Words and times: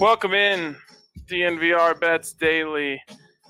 Welcome 0.00 0.32
in 0.32 0.76
DNVR 1.26 2.00
Bets 2.00 2.32
Daily. 2.32 3.02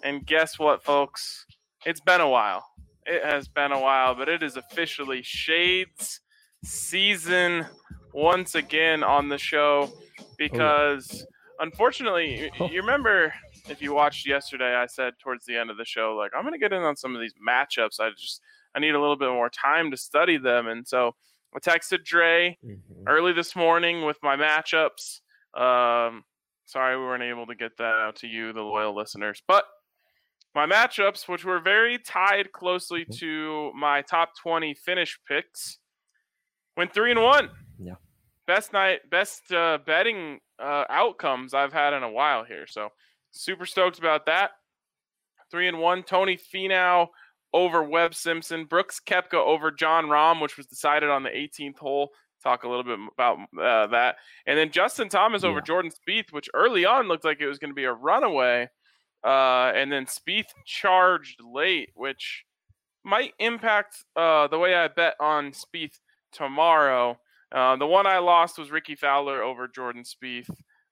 And 0.02 0.26
guess 0.26 0.58
what, 0.58 0.82
folks? 0.82 1.46
It's 1.86 2.00
been 2.00 2.20
a 2.20 2.28
while. 2.28 2.66
It 3.06 3.24
has 3.24 3.46
been 3.46 3.70
a 3.70 3.80
while, 3.80 4.16
but 4.16 4.28
it 4.28 4.42
is 4.42 4.56
officially 4.56 5.20
Shades 5.22 6.20
season 6.64 7.66
once 8.12 8.56
again 8.56 9.04
on 9.04 9.28
the 9.28 9.38
show 9.38 9.92
because 10.38 11.24
unfortunately, 11.60 12.50
you, 12.58 12.66
you 12.66 12.80
remember 12.80 13.32
if 13.68 13.80
you 13.80 13.94
watched 13.94 14.26
yesterday, 14.26 14.74
I 14.74 14.86
said 14.86 15.14
towards 15.22 15.46
the 15.46 15.56
end 15.56 15.70
of 15.70 15.76
the 15.76 15.84
show, 15.84 16.16
like, 16.18 16.32
I'm 16.36 16.42
going 16.42 16.52
to 16.54 16.58
get 16.58 16.72
in 16.72 16.82
on 16.82 16.96
some 16.96 17.14
of 17.14 17.20
these 17.20 17.34
matchups. 17.48 18.00
I 18.00 18.10
just, 18.18 18.40
I 18.74 18.80
need 18.80 18.96
a 18.96 19.00
little 19.00 19.16
bit 19.16 19.30
more 19.30 19.50
time 19.50 19.92
to 19.92 19.96
study 19.96 20.36
them. 20.36 20.66
And 20.66 20.84
so 20.84 21.14
I 21.54 21.60
texted 21.60 22.04
Dre 22.04 22.58
Mhm. 22.66 23.04
early 23.06 23.32
this 23.32 23.54
morning 23.54 24.04
with 24.04 24.18
my 24.20 24.34
matchups. 24.36 25.20
Um, 25.54 26.24
sorry 26.70 26.96
we 26.96 27.04
weren't 27.04 27.22
able 27.22 27.46
to 27.46 27.54
get 27.54 27.76
that 27.78 27.94
out 27.94 28.16
to 28.16 28.26
you, 28.26 28.52
the 28.52 28.62
loyal 28.62 28.94
listeners. 28.94 29.42
But 29.46 29.64
my 30.54 30.66
matchups, 30.66 31.28
which 31.28 31.44
were 31.44 31.60
very 31.60 31.98
tied 31.98 32.52
closely 32.52 33.04
to 33.18 33.72
my 33.74 34.02
top 34.02 34.30
20 34.42 34.74
finish 34.74 35.18
picks, 35.28 35.78
went 36.76 36.92
three 36.92 37.10
and 37.10 37.22
one. 37.22 37.50
Yeah. 37.78 37.94
Best 38.46 38.72
night, 38.72 39.00
best 39.10 39.52
uh, 39.52 39.78
betting 39.86 40.40
uh, 40.58 40.84
outcomes 40.90 41.54
I've 41.54 41.72
had 41.72 41.92
in 41.92 42.02
a 42.02 42.10
while 42.10 42.44
here. 42.44 42.66
So 42.66 42.88
super 43.30 43.66
stoked 43.66 43.98
about 43.98 44.26
that. 44.26 44.50
Three 45.50 45.68
and 45.68 45.78
one. 45.78 46.02
Tony 46.02 46.36
Finau 46.36 47.08
over 47.52 47.82
Webb 47.82 48.14
Simpson. 48.14 48.64
Brooks 48.64 49.00
Koepka 49.04 49.34
over 49.34 49.70
Jon 49.70 50.06
Rahm, 50.06 50.40
which 50.40 50.56
was 50.56 50.66
decided 50.66 51.10
on 51.10 51.22
the 51.22 51.30
18th 51.30 51.78
hole. 51.78 52.10
Talk 52.42 52.64
a 52.64 52.68
little 52.68 52.84
bit 52.84 52.98
about 53.12 53.38
uh, 53.60 53.86
that. 53.88 54.16
And 54.46 54.58
then 54.58 54.70
Justin 54.70 55.08
Thomas 55.08 55.44
over 55.44 55.58
Yeah. 55.58 55.64
Jordan 55.64 55.90
Spieth, 55.90 56.32
which 56.32 56.48
early 56.54 56.84
on 56.84 57.08
looked 57.08 57.24
like 57.24 57.40
it 57.40 57.46
was 57.46 57.58
going 57.58 57.70
to 57.70 57.74
be 57.74 57.84
a 57.84 57.92
runaway. 57.92 58.68
Uh, 59.24 59.72
and 59.74 59.92
then 59.92 60.06
Spieth 60.06 60.48
charged 60.64 61.40
late, 61.44 61.90
which 61.94 62.44
might 63.04 63.34
impact 63.38 64.04
uh, 64.16 64.46
the 64.48 64.58
way 64.58 64.74
I 64.74 64.88
bet 64.88 65.14
on 65.20 65.52
Spieth 65.52 65.98
tomorrow. 66.32 67.18
Uh, 67.52 67.76
the 67.76 67.86
one 67.86 68.06
I 68.06 68.18
lost 68.18 68.58
was 68.58 68.70
Rickie 68.70 68.94
Fowler 68.94 69.42
over 69.42 69.68
Jordan 69.68 70.04
Spieth. 70.04 70.48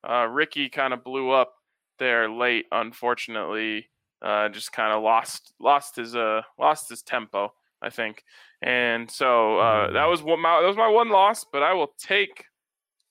Uh, 0.09 0.27
Rickie 0.27 0.69
kind 0.69 0.93
of 0.93 1.05
blew 1.05 1.31
up 1.31 1.55
there 1.99 2.31
late, 2.31 2.67
unfortunately. 2.73 3.89
Uh, 4.21 4.49
just 4.49 4.73
kind 4.73 4.93
of 4.93 5.03
lost 5.03 5.53
lost 5.61 5.95
his 5.97 6.17
uh 6.17 6.43
lost 6.59 6.89
his 6.89 7.03
tempo, 7.03 7.53
I 7.81 7.91
think. 7.91 8.25
And 8.61 9.11
so 9.11 9.59
uh, 9.59 9.93
that 9.93 10.07
was 10.07 10.23
what 10.23 10.39
my 10.39 10.61
that 10.61 10.67
was 10.67 10.77
my 10.77 10.89
one 10.89 11.11
loss, 11.11 11.45
but 11.53 11.63
I 11.63 11.75
will 11.75 11.93
take 11.99 12.45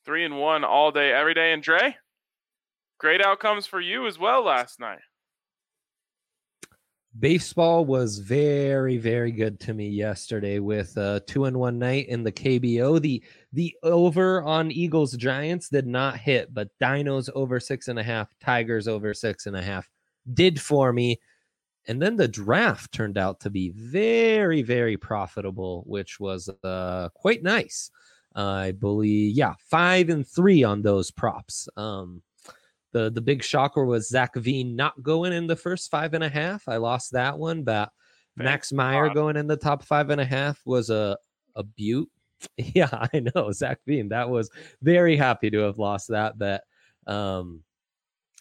three 0.06 0.26
and 0.26 0.38
one 0.38 0.64
all 0.64 0.92
day, 0.92 1.12
every 1.12 1.34
day. 1.34 1.54
And 1.54 1.64
Dre, 1.64 1.96
great 2.98 3.22
outcomes 3.22 3.66
for 3.66 3.80
you 3.80 4.08
as 4.08 4.20
well 4.20 4.44
last 4.44 4.80
night. 4.80 5.00
Baseball 7.20 7.86
was 7.86 8.20
very, 8.20 8.98
very 8.98 9.32
good 9.32 9.60
to 9.62 9.74
me 9.74 9.90
yesterday 9.90 10.60
with 10.60 10.96
a 10.98 11.22
two 11.28 11.46
and 11.46 11.58
one 11.58 11.80
night 11.80 12.08
in 12.10 12.24
the 12.24 12.32
KBO. 12.32 13.02
The 13.02 13.24
the 13.54 13.74
over 13.84 14.44
on 14.44 14.70
Eagles 14.70 15.14
Giants 15.14 15.70
did 15.70 15.88
not 15.88 16.18
hit, 16.18 16.54
but 16.54 16.70
Dinos 16.82 17.30
over 17.34 17.60
six 17.60 17.88
and 17.88 17.98
a 17.98 18.04
half, 18.04 18.28
Tigers 18.42 18.88
over 18.88 19.14
six 19.14 19.46
and 19.46 19.56
a 19.56 19.62
half 19.62 19.90
did 20.34 20.62
for 20.62 20.94
me. 20.94 21.20
And 21.88 22.02
then 22.02 22.18
the 22.18 22.28
draft 22.28 22.92
turned 22.92 23.18
out 23.18 23.40
to 23.42 23.50
be 23.50 23.70
very, 23.70 24.62
very 24.62 24.98
profitable, 24.98 25.84
which 25.88 26.20
was 26.20 26.50
uh, 26.64 27.10
quite 27.14 27.44
nice. 27.44 27.92
I 28.36 28.72
believe, 28.72 29.36
yeah, 29.36 29.54
five 29.70 30.10
and 30.10 30.28
three 30.28 30.64
on 30.64 30.82
those 30.82 31.10
props. 31.12 31.68
Um, 31.76 32.22
the 32.94 33.10
the 33.10 33.22
big 33.22 33.44
shocker 33.44 33.86
was 33.86 34.10
Zach 34.10 34.36
Veen 34.36 34.76
not 34.76 35.02
going 35.02 35.34
in 35.34 35.48
the 35.48 35.56
first 35.56 35.90
five 35.90 36.14
and 36.14 36.24
a 36.24 36.30
half. 36.30 36.68
I 36.68 36.78
lost 36.78 37.14
that 37.14 37.38
one, 37.38 37.64
but 37.64 37.92
Thank 38.38 38.46
Max 38.46 38.72
Meyer 38.72 39.08
God. 39.08 39.16
going 39.16 39.38
in 39.38 39.48
the 39.48 39.58
top 39.58 39.84
five 39.84 40.10
and 40.10 40.22
a 40.22 40.26
half 40.26 40.62
was 40.66 40.90
a 40.90 41.18
a 41.56 41.64
butte. 41.64 42.10
Yeah, 42.58 42.90
I 42.92 43.24
know 43.36 43.52
Zach 43.52 43.80
Veen. 43.88 44.10
That 44.10 44.30
was 44.30 44.52
very 44.84 45.18
happy 45.18 45.50
to 45.50 45.60
have 45.60 45.80
lost 45.80 46.10
that 46.10 46.38
bet. 46.38 46.62
Um, 47.08 47.64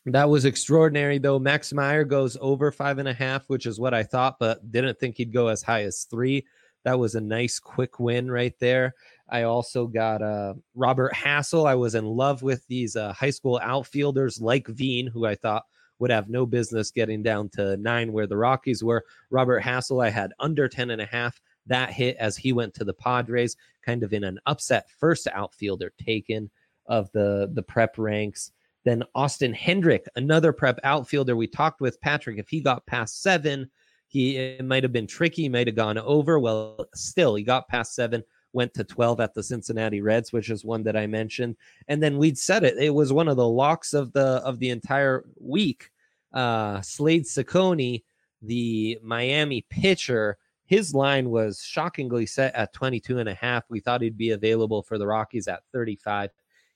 that 0.06 0.28
was 0.28 0.44
extraordinary 0.44 1.18
though. 1.18 1.38
Max 1.38 1.72
Meyer 1.72 2.04
goes 2.04 2.36
over 2.40 2.70
five 2.70 2.98
and 2.98 3.08
a 3.08 3.14
half, 3.14 3.48
which 3.48 3.66
is 3.66 3.80
what 3.80 3.94
I 3.94 4.02
thought, 4.02 4.38
but 4.38 4.70
didn't 4.70 4.98
think 4.98 5.16
he'd 5.16 5.32
go 5.32 5.48
as 5.48 5.62
high 5.62 5.82
as 5.82 6.04
three. 6.04 6.46
That 6.84 6.98
was 6.98 7.16
a 7.16 7.20
nice 7.20 7.58
quick 7.58 7.98
win 7.98 8.30
right 8.30 8.54
there. 8.60 8.94
I 9.28 9.42
also 9.42 9.88
got 9.88 10.22
uh, 10.22 10.54
Robert 10.76 11.12
Hassell. 11.12 11.66
I 11.66 11.74
was 11.74 11.96
in 11.96 12.04
love 12.04 12.42
with 12.42 12.64
these 12.68 12.94
uh, 12.94 13.12
high 13.12 13.30
school 13.30 13.58
outfielders 13.60 14.40
like 14.40 14.68
Veen, 14.68 15.08
who 15.08 15.26
I 15.26 15.34
thought 15.34 15.64
would 15.98 16.12
have 16.12 16.28
no 16.28 16.46
business 16.46 16.92
getting 16.92 17.24
down 17.24 17.48
to 17.54 17.76
nine 17.78 18.12
where 18.12 18.28
the 18.28 18.36
Rockies 18.36 18.84
were. 18.84 19.04
Robert 19.30 19.62
Hassell, 19.62 20.04
I 20.04 20.10
had 20.10 20.32
under 20.38 20.68
10 20.68 20.90
and 20.90 21.02
a 21.02 21.06
half. 21.06 21.40
That 21.66 21.90
hit 21.90 22.16
as 22.18 22.36
he 22.36 22.52
went 22.52 22.74
to 22.74 22.84
the 22.84 22.94
Padres, 22.94 23.56
kind 23.84 24.04
of 24.04 24.12
in 24.12 24.22
an 24.22 24.38
upset 24.46 24.88
first 25.00 25.26
outfielder 25.32 25.92
taken 26.00 26.48
of 26.86 27.10
the, 27.10 27.50
the 27.52 27.62
prep 27.62 27.98
ranks. 27.98 28.52
Then 28.86 29.02
Austin 29.16 29.52
Hendrick, 29.52 30.06
another 30.14 30.52
prep 30.52 30.78
outfielder. 30.84 31.34
We 31.34 31.48
talked 31.48 31.80
with 31.80 32.00
Patrick. 32.00 32.38
If 32.38 32.48
he 32.48 32.60
got 32.60 32.86
past 32.86 33.20
seven, 33.20 33.68
he 34.06 34.36
it 34.36 34.64
might 34.64 34.84
have 34.84 34.92
been 34.92 35.08
tricky, 35.08 35.48
might 35.48 35.66
have 35.66 35.74
gone 35.74 35.98
over. 35.98 36.38
Well, 36.38 36.86
still, 36.94 37.34
he 37.34 37.42
got 37.42 37.66
past 37.66 37.96
seven, 37.96 38.22
went 38.52 38.72
to 38.74 38.84
12 38.84 39.18
at 39.18 39.34
the 39.34 39.42
Cincinnati 39.42 40.02
Reds, 40.02 40.32
which 40.32 40.50
is 40.50 40.64
one 40.64 40.84
that 40.84 40.96
I 40.96 41.08
mentioned. 41.08 41.56
And 41.88 42.00
then 42.00 42.16
we'd 42.16 42.38
said 42.38 42.62
it. 42.62 42.78
It 42.78 42.94
was 42.94 43.12
one 43.12 43.26
of 43.26 43.36
the 43.36 43.48
locks 43.48 43.92
of 43.92 44.12
the 44.12 44.40
of 44.44 44.60
the 44.60 44.70
entire 44.70 45.24
week. 45.40 45.90
Uh 46.32 46.80
Slade 46.80 47.24
Cecconi, 47.24 48.04
the 48.40 49.00
Miami 49.02 49.66
pitcher, 49.68 50.38
his 50.66 50.94
line 50.94 51.30
was 51.30 51.60
shockingly 51.60 52.24
set 52.24 52.54
at 52.54 52.72
22 52.72 53.18
and 53.18 53.28
a 53.28 53.34
half. 53.34 53.64
We 53.68 53.80
thought 53.80 54.02
he'd 54.02 54.16
be 54.16 54.30
available 54.30 54.84
for 54.84 54.96
the 54.96 55.08
Rockies 55.08 55.48
at 55.48 55.64
35. 55.72 56.30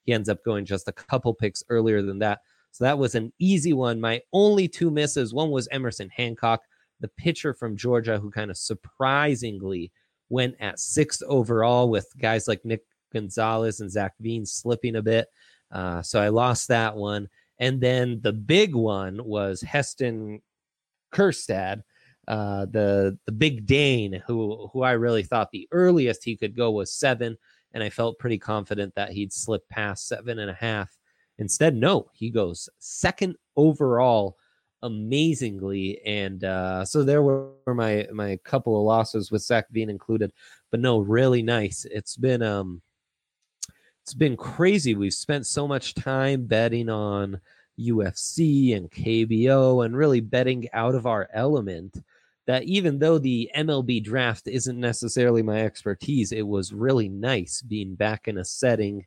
He 0.04 0.12
ends 0.12 0.28
up 0.28 0.44
going 0.44 0.64
just 0.64 0.88
a 0.88 0.92
couple 0.92 1.34
picks 1.34 1.62
earlier 1.68 2.02
than 2.02 2.18
that. 2.20 2.40
So 2.72 2.84
that 2.84 2.98
was 2.98 3.14
an 3.14 3.32
easy 3.38 3.72
one. 3.72 4.00
My 4.00 4.20
only 4.32 4.68
two 4.68 4.90
misses 4.90 5.34
one 5.34 5.50
was 5.50 5.68
Emerson 5.68 6.08
Hancock, 6.14 6.62
the 7.00 7.08
pitcher 7.08 7.52
from 7.52 7.76
Georgia, 7.76 8.18
who 8.18 8.30
kind 8.30 8.50
of 8.50 8.56
surprisingly 8.56 9.90
went 10.28 10.54
at 10.60 10.78
sixth 10.78 11.22
overall 11.26 11.90
with 11.90 12.06
guys 12.18 12.46
like 12.46 12.64
Nick 12.64 12.82
Gonzalez 13.12 13.80
and 13.80 13.90
Zach 13.90 14.14
Veen 14.20 14.46
slipping 14.46 14.96
a 14.96 15.02
bit. 15.02 15.28
Uh, 15.72 16.02
so 16.02 16.20
I 16.20 16.28
lost 16.28 16.68
that 16.68 16.96
one. 16.96 17.28
And 17.58 17.80
then 17.80 18.20
the 18.22 18.32
big 18.32 18.74
one 18.74 19.22
was 19.22 19.60
Heston 19.60 20.40
Kjerstad, 21.12 21.82
uh, 22.28 22.66
the 22.66 23.18
the 23.26 23.32
big 23.32 23.66
Dane, 23.66 24.22
who 24.26 24.68
who 24.72 24.82
I 24.82 24.92
really 24.92 25.24
thought 25.24 25.50
the 25.50 25.68
earliest 25.72 26.24
he 26.24 26.36
could 26.36 26.56
go 26.56 26.70
was 26.70 26.92
seven, 26.92 27.36
and 27.72 27.82
I 27.82 27.90
felt 27.90 28.18
pretty 28.18 28.38
confident 28.38 28.94
that 28.94 29.12
he'd 29.12 29.32
slip 29.32 29.68
past 29.68 30.08
seven 30.08 30.38
and 30.38 30.50
a 30.50 30.54
half. 30.54 30.96
Instead, 31.38 31.74
no, 31.74 32.10
he 32.12 32.30
goes 32.30 32.68
second 32.78 33.36
overall, 33.56 34.36
amazingly, 34.82 36.00
and 36.04 36.44
uh, 36.44 36.84
so 36.84 37.02
there 37.02 37.22
were 37.22 37.52
my 37.66 38.06
my 38.12 38.38
couple 38.44 38.76
of 38.76 38.84
losses 38.84 39.30
with 39.30 39.42
Zach 39.42 39.66
Veen 39.70 39.88
included, 39.88 40.32
but 40.70 40.80
no, 40.80 40.98
really 40.98 41.42
nice. 41.42 41.86
It's 41.90 42.16
been 42.16 42.42
um, 42.42 42.82
it's 44.02 44.14
been 44.14 44.36
crazy. 44.36 44.94
We've 44.94 45.14
spent 45.14 45.46
so 45.46 45.66
much 45.66 45.94
time 45.94 46.46
betting 46.46 46.88
on 46.88 47.40
UFC 47.78 48.76
and 48.76 48.90
KBO 48.90 49.84
and 49.84 49.96
really 49.96 50.20
betting 50.20 50.68
out 50.72 50.94
of 50.94 51.06
our 51.06 51.28
element 51.32 52.02
that 52.46 52.64
even 52.64 52.98
though 52.98 53.18
the 53.18 53.50
MLB 53.56 54.02
draft 54.02 54.48
isn't 54.48 54.78
necessarily 54.78 55.42
my 55.42 55.62
expertise, 55.62 56.32
it 56.32 56.46
was 56.46 56.72
really 56.72 57.08
nice 57.08 57.62
being 57.62 57.94
back 57.94 58.28
in 58.28 58.38
a 58.38 58.44
setting 58.44 59.06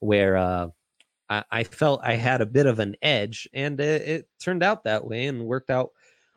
where 0.00 0.36
uh, 0.36 0.68
I, 1.28 1.44
I 1.50 1.64
felt 1.64 2.00
I 2.02 2.14
had 2.14 2.40
a 2.40 2.46
bit 2.46 2.66
of 2.66 2.78
an 2.78 2.96
edge, 3.02 3.48
and 3.52 3.80
it, 3.80 4.02
it 4.02 4.28
turned 4.40 4.62
out 4.62 4.84
that 4.84 5.04
way 5.04 5.26
and 5.26 5.46
worked 5.46 5.70
out 5.70 5.90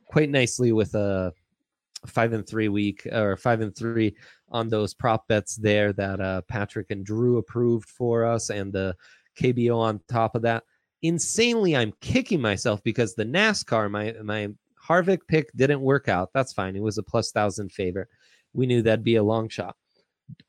quite 0.06 0.30
nicely 0.30 0.72
with 0.72 0.94
a 0.96 1.34
five 2.06 2.34
and 2.34 2.48
three 2.48 2.70
week 2.70 3.06
or 3.12 3.36
five 3.38 3.62
and 3.62 3.76
three 3.76 4.16
on 4.50 4.70
those 4.70 4.94
prop 4.94 5.28
bets 5.28 5.56
there 5.56 5.92
that 5.94 6.22
uh, 6.22 6.42
Patrick 6.44 6.92
and 6.92 7.06
Drew 7.06 7.38
approved 7.38 7.90
for 7.90 8.26
us, 8.26 8.50
and 8.50 8.72
the 8.72 8.96
KBO 9.40 9.78
on 9.78 10.00
top 10.08 10.36
of 10.36 10.44
that. 10.44 10.64
Insanely, 11.02 11.76
I'm 11.76 11.94
kicking 12.02 12.42
myself 12.42 12.82
because 12.84 13.16
the 13.16 13.26
NASCAR, 13.26 13.90
my 13.92 14.16
my 14.24 14.50
Harvick 14.88 15.20
pick 15.28 15.52
didn't 15.56 15.82
work 15.82 16.08
out. 16.08 16.30
That's 16.34 16.54
fine. 16.54 16.76
It 16.76 16.82
was 16.84 16.98
a 16.98 17.04
plus 17.04 17.32
thousand 17.32 17.72
favorite. 17.72 18.08
We 18.54 18.66
knew 18.66 18.82
that'd 18.82 19.04
be 19.04 19.16
a 19.16 19.24
long 19.24 19.50
shot. 19.50 19.76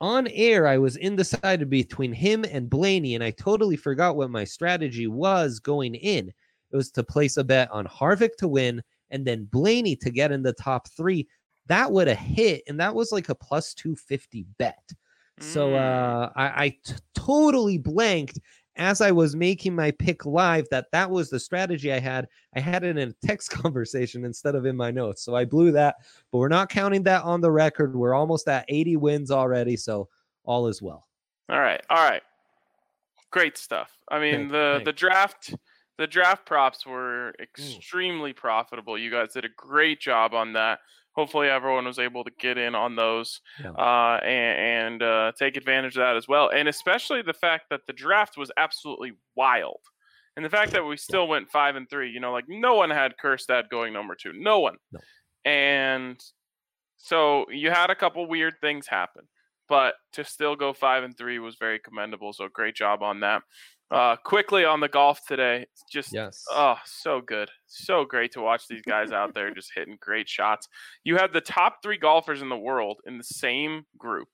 On 0.00 0.26
air, 0.28 0.66
I 0.66 0.78
was 0.78 0.96
undecided 0.96 1.68
between 1.68 2.12
him 2.12 2.44
and 2.50 2.70
Blaney, 2.70 3.14
and 3.14 3.22
I 3.22 3.30
totally 3.32 3.76
forgot 3.76 4.16
what 4.16 4.30
my 4.30 4.44
strategy 4.44 5.06
was 5.06 5.60
going 5.60 5.94
in. 5.94 6.28
It 6.28 6.76
was 6.76 6.90
to 6.92 7.02
place 7.02 7.36
a 7.36 7.44
bet 7.44 7.70
on 7.70 7.86
Harvick 7.86 8.36
to 8.38 8.48
win 8.48 8.82
and 9.10 9.24
then 9.24 9.44
Blaney 9.52 9.94
to 9.96 10.10
get 10.10 10.32
in 10.32 10.42
the 10.42 10.52
top 10.54 10.88
three. 10.96 11.28
That 11.66 11.90
would 11.92 12.08
have 12.08 12.18
hit, 12.18 12.62
and 12.68 12.78
that 12.80 12.94
was 12.94 13.12
like 13.12 13.28
a 13.28 13.34
plus 13.34 13.74
250 13.74 14.46
bet. 14.58 14.82
So 15.40 15.70
Mm. 15.70 15.74
uh, 15.76 16.30
I, 16.36 16.64
I 16.64 16.68
t- 16.70 16.94
totally 17.14 17.76
blanked. 17.76 18.38
As 18.76 19.00
I 19.00 19.10
was 19.10 19.34
making 19.34 19.74
my 19.74 19.90
pick 19.90 20.26
live 20.26 20.66
that 20.70 20.86
that 20.92 21.10
was 21.10 21.30
the 21.30 21.40
strategy 21.40 21.92
I 21.92 21.98
had. 21.98 22.28
I 22.54 22.60
had 22.60 22.84
it 22.84 22.96
in 22.96 23.10
a 23.10 23.26
text 23.26 23.50
conversation 23.62 24.24
instead 24.24 24.54
of 24.54 24.66
in 24.66 24.76
my 24.76 24.90
notes. 24.90 25.22
So 25.22 25.34
I 25.34 25.44
blew 25.44 25.72
that, 25.72 25.96
but 26.30 26.38
we're 26.38 26.48
not 26.48 26.68
counting 26.68 27.02
that 27.04 27.22
on 27.24 27.40
the 27.40 27.50
record. 27.50 27.94
We're 27.94 28.14
almost 28.14 28.48
at 28.48 28.64
80 28.68 28.96
wins 28.96 29.30
already. 29.30 29.76
So 29.76 30.08
all 30.44 30.66
is 30.68 30.80
well. 30.82 31.06
All 31.48 31.60
right. 31.60 31.82
All 31.90 32.02
right. 32.02 32.22
Great 33.30 33.58
stuff. 33.58 33.96
I 34.08 34.20
mean, 34.20 34.34
Thank- 34.34 34.52
the 34.52 34.72
thank- 34.76 34.84
the 34.84 34.92
draft 34.92 35.54
the 35.98 36.06
draft 36.06 36.44
props 36.44 36.86
were 36.86 37.34
mm. 37.38 37.42
extremely 37.42 38.32
profitable. 38.32 38.98
You 38.98 39.10
guys 39.10 39.32
did 39.32 39.44
a 39.44 39.50
great 39.56 40.00
job 40.00 40.34
on 40.34 40.52
that. 40.54 40.80
Hopefully, 41.16 41.48
everyone 41.48 41.86
was 41.86 41.98
able 41.98 42.22
to 42.24 42.30
get 42.38 42.58
in 42.58 42.74
on 42.74 42.94
those 42.94 43.40
Yeah. 43.62 43.70
uh, 43.70 44.20
and, 44.22 45.00
and 45.00 45.02
uh, 45.02 45.32
take 45.38 45.56
advantage 45.56 45.96
of 45.96 46.00
that 46.00 46.16
as 46.16 46.28
well. 46.28 46.50
And 46.54 46.68
especially 46.68 47.22
the 47.22 47.32
fact 47.32 47.64
that 47.70 47.80
the 47.86 47.92
draft 47.92 48.36
was 48.36 48.50
absolutely 48.56 49.12
wild, 49.34 49.80
and 50.36 50.44
the 50.44 50.50
fact 50.50 50.72
that 50.72 50.84
we 50.84 50.96
still 50.98 51.26
went 51.26 51.50
five 51.50 51.74
and 51.76 51.88
three. 51.88 52.10
You 52.10 52.20
know, 52.20 52.32
like 52.32 52.44
no 52.48 52.74
one 52.74 52.90
had 52.90 53.14
Kjerstad 53.22 53.70
going 53.70 53.92
number 53.92 54.14
two. 54.14 54.32
No 54.34 54.60
one. 54.60 54.76
No. 54.92 55.00
And 55.50 56.22
so 56.98 57.46
you 57.50 57.70
had 57.70 57.90
a 57.90 57.94
couple 57.94 58.26
weird 58.28 58.54
things 58.60 58.86
happen, 58.86 59.22
but 59.68 59.94
to 60.12 60.24
still 60.24 60.56
go 60.56 60.72
five 60.72 61.04
and 61.04 61.16
three 61.16 61.38
was 61.38 61.56
very 61.56 61.78
commendable. 61.78 62.32
So 62.32 62.48
great 62.52 62.74
job 62.74 63.02
on 63.02 63.20
that. 63.20 63.42
Uh, 63.88 64.16
quickly 64.16 64.64
on 64.64 64.80
the 64.80 64.88
golf 64.88 65.24
today, 65.26 65.64
just 65.90 66.12
Yes. 66.12 66.44
Oh, 66.50 66.76
so 66.84 67.20
good. 67.20 67.48
So 67.66 68.04
great 68.04 68.32
to 68.32 68.40
watch 68.40 68.66
these 68.66 68.82
guys 68.82 69.12
out 69.12 69.32
there 69.32 69.54
just 69.54 69.70
hitting 69.76 69.96
great 70.00 70.28
shots. 70.28 70.68
You 71.04 71.16
have 71.18 71.32
the 71.32 71.40
top 71.40 71.82
three 71.84 71.96
golfers 71.96 72.42
in 72.42 72.48
the 72.48 72.56
world 72.56 73.00
in 73.06 73.16
the 73.16 73.24
same 73.24 73.86
group, 73.96 74.28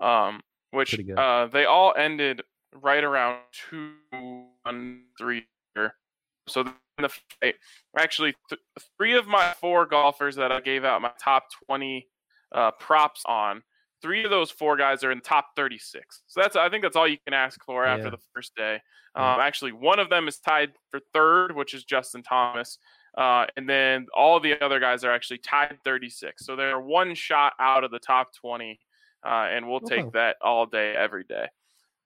um, 0.00 0.40
which 0.72 0.98
uh, 1.16 1.46
they 1.46 1.66
all 1.66 1.94
ended 1.96 2.42
right 2.74 3.04
around 3.04 3.38
two, 3.52 3.92
one, 4.64 5.02
three. 5.16 5.46
So 6.48 6.62
in 6.62 6.72
the 6.98 7.08
fight, 7.08 7.54
actually, 7.96 8.34
th- 8.48 8.60
three 8.96 9.16
of 9.16 9.28
my 9.28 9.54
four 9.60 9.86
golfers 9.86 10.36
that 10.36 10.50
I 10.50 10.60
gave 10.60 10.84
out 10.84 11.00
my 11.00 11.12
top 11.22 11.44
20 11.66 12.08
uh, 12.52 12.72
props 12.72 13.22
on, 13.26 13.62
three 14.02 14.24
of 14.24 14.30
those 14.30 14.50
four 14.50 14.76
guys 14.76 15.04
are 15.04 15.10
in 15.12 15.20
top 15.20 15.48
36. 15.56 16.22
So 16.26 16.40
that's 16.40 16.56
I 16.56 16.68
think 16.68 16.82
that's 16.82 16.96
all 16.96 17.08
you 17.08 17.18
can 17.24 17.34
ask 17.34 17.62
for 17.64 17.84
after 17.84 18.04
Yeah. 18.04 18.10
the 18.10 18.18
first 18.34 18.54
day. 18.56 18.80
Yeah. 19.16 19.34
Um, 19.34 19.40
actually, 19.40 19.72
one 19.72 19.98
of 19.98 20.08
them 20.10 20.28
is 20.28 20.38
tied 20.38 20.72
for 20.90 21.00
third, 21.12 21.54
which 21.54 21.74
is 21.74 21.84
Justin 21.84 22.22
Thomas. 22.22 22.78
Uh, 23.18 23.46
and 23.56 23.68
then 23.68 24.06
all 24.14 24.38
the 24.38 24.62
other 24.64 24.78
guys 24.78 25.02
are 25.04 25.10
actually 25.12 25.38
tied 25.38 25.78
36. 25.84 26.44
So 26.46 26.54
they're 26.56 26.80
one 26.80 27.14
shot 27.14 27.54
out 27.58 27.82
of 27.84 27.90
the 27.90 27.98
top 27.98 28.32
20. 28.34 28.78
Uh, 29.26 29.28
and 29.50 29.68
we'll 29.68 29.80
take 29.80 30.12
that 30.12 30.36
all 30.40 30.64
day, 30.64 30.94
every 30.94 31.24
day. 31.24 31.48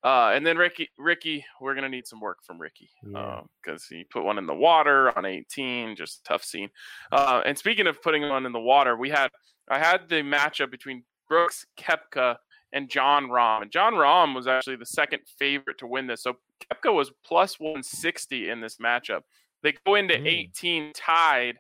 Uh, 0.03 0.33
and 0.35 0.45
then 0.47 0.59
Rickie, 0.59 0.91
Rickie, 0.99 1.45
we're 1.61 1.75
gonna 1.75 1.89
need 1.89 2.07
some 2.07 2.21
work 2.21 2.39
from 2.43 2.59
Rickie 2.61 2.91
Yeah. 3.03 3.43
because 3.63 3.87
he 3.87 4.05
put 4.05 4.23
one 4.25 4.37
in 4.37 4.47
the 4.47 4.55
water 4.55 5.17
on 5.17 5.25
18, 5.25 5.97
just 5.97 6.25
tough 6.25 6.43
scene. 6.45 6.71
Uh, 7.13 7.43
and 7.47 7.57
speaking 7.57 7.87
of 7.87 8.03
putting 8.03 8.29
one 8.29 8.45
in 8.47 8.53
the 8.53 8.61
water, 8.61 8.97
we 8.97 9.11
had 9.11 9.31
I 9.69 9.79
had 9.79 10.11
the 10.11 10.17
matchup 10.17 10.71
between 10.71 11.05
Brooks 11.29 11.67
Koepka 11.79 12.37
and 12.73 12.89
Jon 12.91 13.27
Rahm, 13.29 13.63
and 13.63 13.71
Jon 13.71 13.95
Rahm 13.95 14.35
was 14.35 14.47
actually 14.47 14.77
the 14.77 14.87
second 14.87 15.21
favorite 15.39 15.79
to 15.79 15.87
win 15.87 16.07
this. 16.07 16.23
So 16.23 16.35
Koepka 16.73 16.93
was 16.95 17.13
plus 17.25 17.59
160 17.61 18.51
in 18.51 18.61
this 18.61 18.79
matchup. 18.79 19.23
They 19.63 19.75
go 19.87 19.95
into 19.95 20.15
Mm. 20.15 20.27
18 20.27 20.93
tied. 20.95 21.59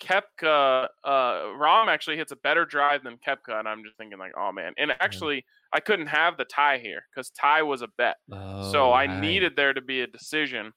Koepka, 0.00 0.88
uh, 1.04 1.32
Rahm 1.58 1.86
actually 1.88 2.16
hits 2.18 2.30
a 2.32 2.36
better 2.36 2.64
drive 2.66 3.02
than 3.02 3.16
Koepka, 3.18 3.58
and 3.58 3.66
I'm 3.68 3.82
just 3.82 3.96
thinking 3.96 4.18
like, 4.18 4.32
oh 4.36 4.52
man. 4.52 4.74
And 4.76 4.92
actually, 5.00 5.44
I 5.72 5.80
couldn't 5.80 6.08
have 6.08 6.36
the 6.36 6.44
tie 6.44 6.78
here 6.78 7.06
because 7.10 7.30
tie 7.30 7.62
was 7.62 7.80
a 7.82 7.88
bet, 7.96 8.16
so 8.28 8.36
Oh, 8.36 8.92
I 8.92 9.06
right. 9.06 9.20
needed 9.20 9.56
there 9.56 9.72
to 9.72 9.80
be 9.80 10.02
a 10.02 10.06
decision. 10.06 10.72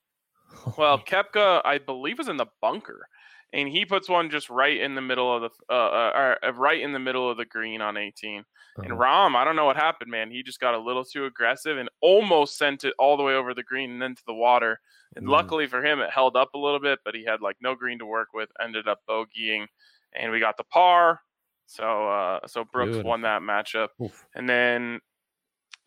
Well, 0.77 0.99
Koepka, 1.07 1.61
I 1.65 1.79
believe, 1.79 2.17
was 2.17 2.29
in 2.29 2.37
the 2.37 2.47
bunker, 2.61 3.07
and 3.53 3.67
he 3.69 3.85
puts 3.85 4.07
one 4.09 4.29
just 4.29 4.49
right 4.49 4.79
in 4.79 4.95
the 4.95 5.01
middle 5.01 5.33
of 5.35 5.41
the 5.41 5.49
uh, 5.73 5.73
uh, 5.73 6.35
uh, 6.43 6.53
right 6.53 6.79
in 6.81 6.93
the 6.93 6.99
middle 6.99 7.29
of 7.29 7.37
the 7.37 7.45
green 7.45 7.81
on 7.81 7.97
18. 7.97 8.43
And 8.83 8.93
Uh-huh. 8.93 9.01
Rahm, 9.01 9.35
I 9.35 9.43
don't 9.43 9.55
know 9.55 9.65
what 9.65 9.75
happened, 9.75 10.09
man. 10.11 10.31
He 10.31 10.43
just 10.43 10.59
got 10.59 10.73
a 10.73 10.79
little 10.79 11.03
too 11.03 11.25
aggressive 11.25 11.77
and 11.77 11.89
almost 12.01 12.57
sent 12.57 12.83
it 12.83 12.93
all 12.99 13.17
the 13.17 13.23
way 13.23 13.33
over 13.33 13.53
the 13.53 13.63
green 13.63 13.91
and 13.91 14.03
into 14.03 14.23
the 14.25 14.33
water. 14.33 14.79
And 15.15 15.25
Mm. 15.25 15.31
luckily 15.31 15.67
for 15.67 15.83
him, 15.83 15.99
it 15.99 16.11
held 16.11 16.37
up 16.37 16.53
a 16.53 16.57
little 16.57 16.79
bit, 16.79 16.99
but 17.03 17.15
he 17.15 17.25
had 17.25 17.41
like 17.41 17.57
no 17.59 17.75
green 17.75 17.99
to 17.99 18.05
work 18.05 18.29
with. 18.33 18.49
Ended 18.61 18.87
up 18.87 18.99
bogeying, 19.09 19.67
and 20.13 20.31
we 20.31 20.39
got 20.39 20.55
the 20.57 20.63
par. 20.65 21.19
So 21.65 22.07
uh, 22.09 22.47
so 22.47 22.63
Brooks 22.63 22.97
won 23.03 23.21
that 23.21 23.41
matchup, 23.41 23.89
Oof. 24.01 24.25
and 24.35 24.47
then 24.47 24.99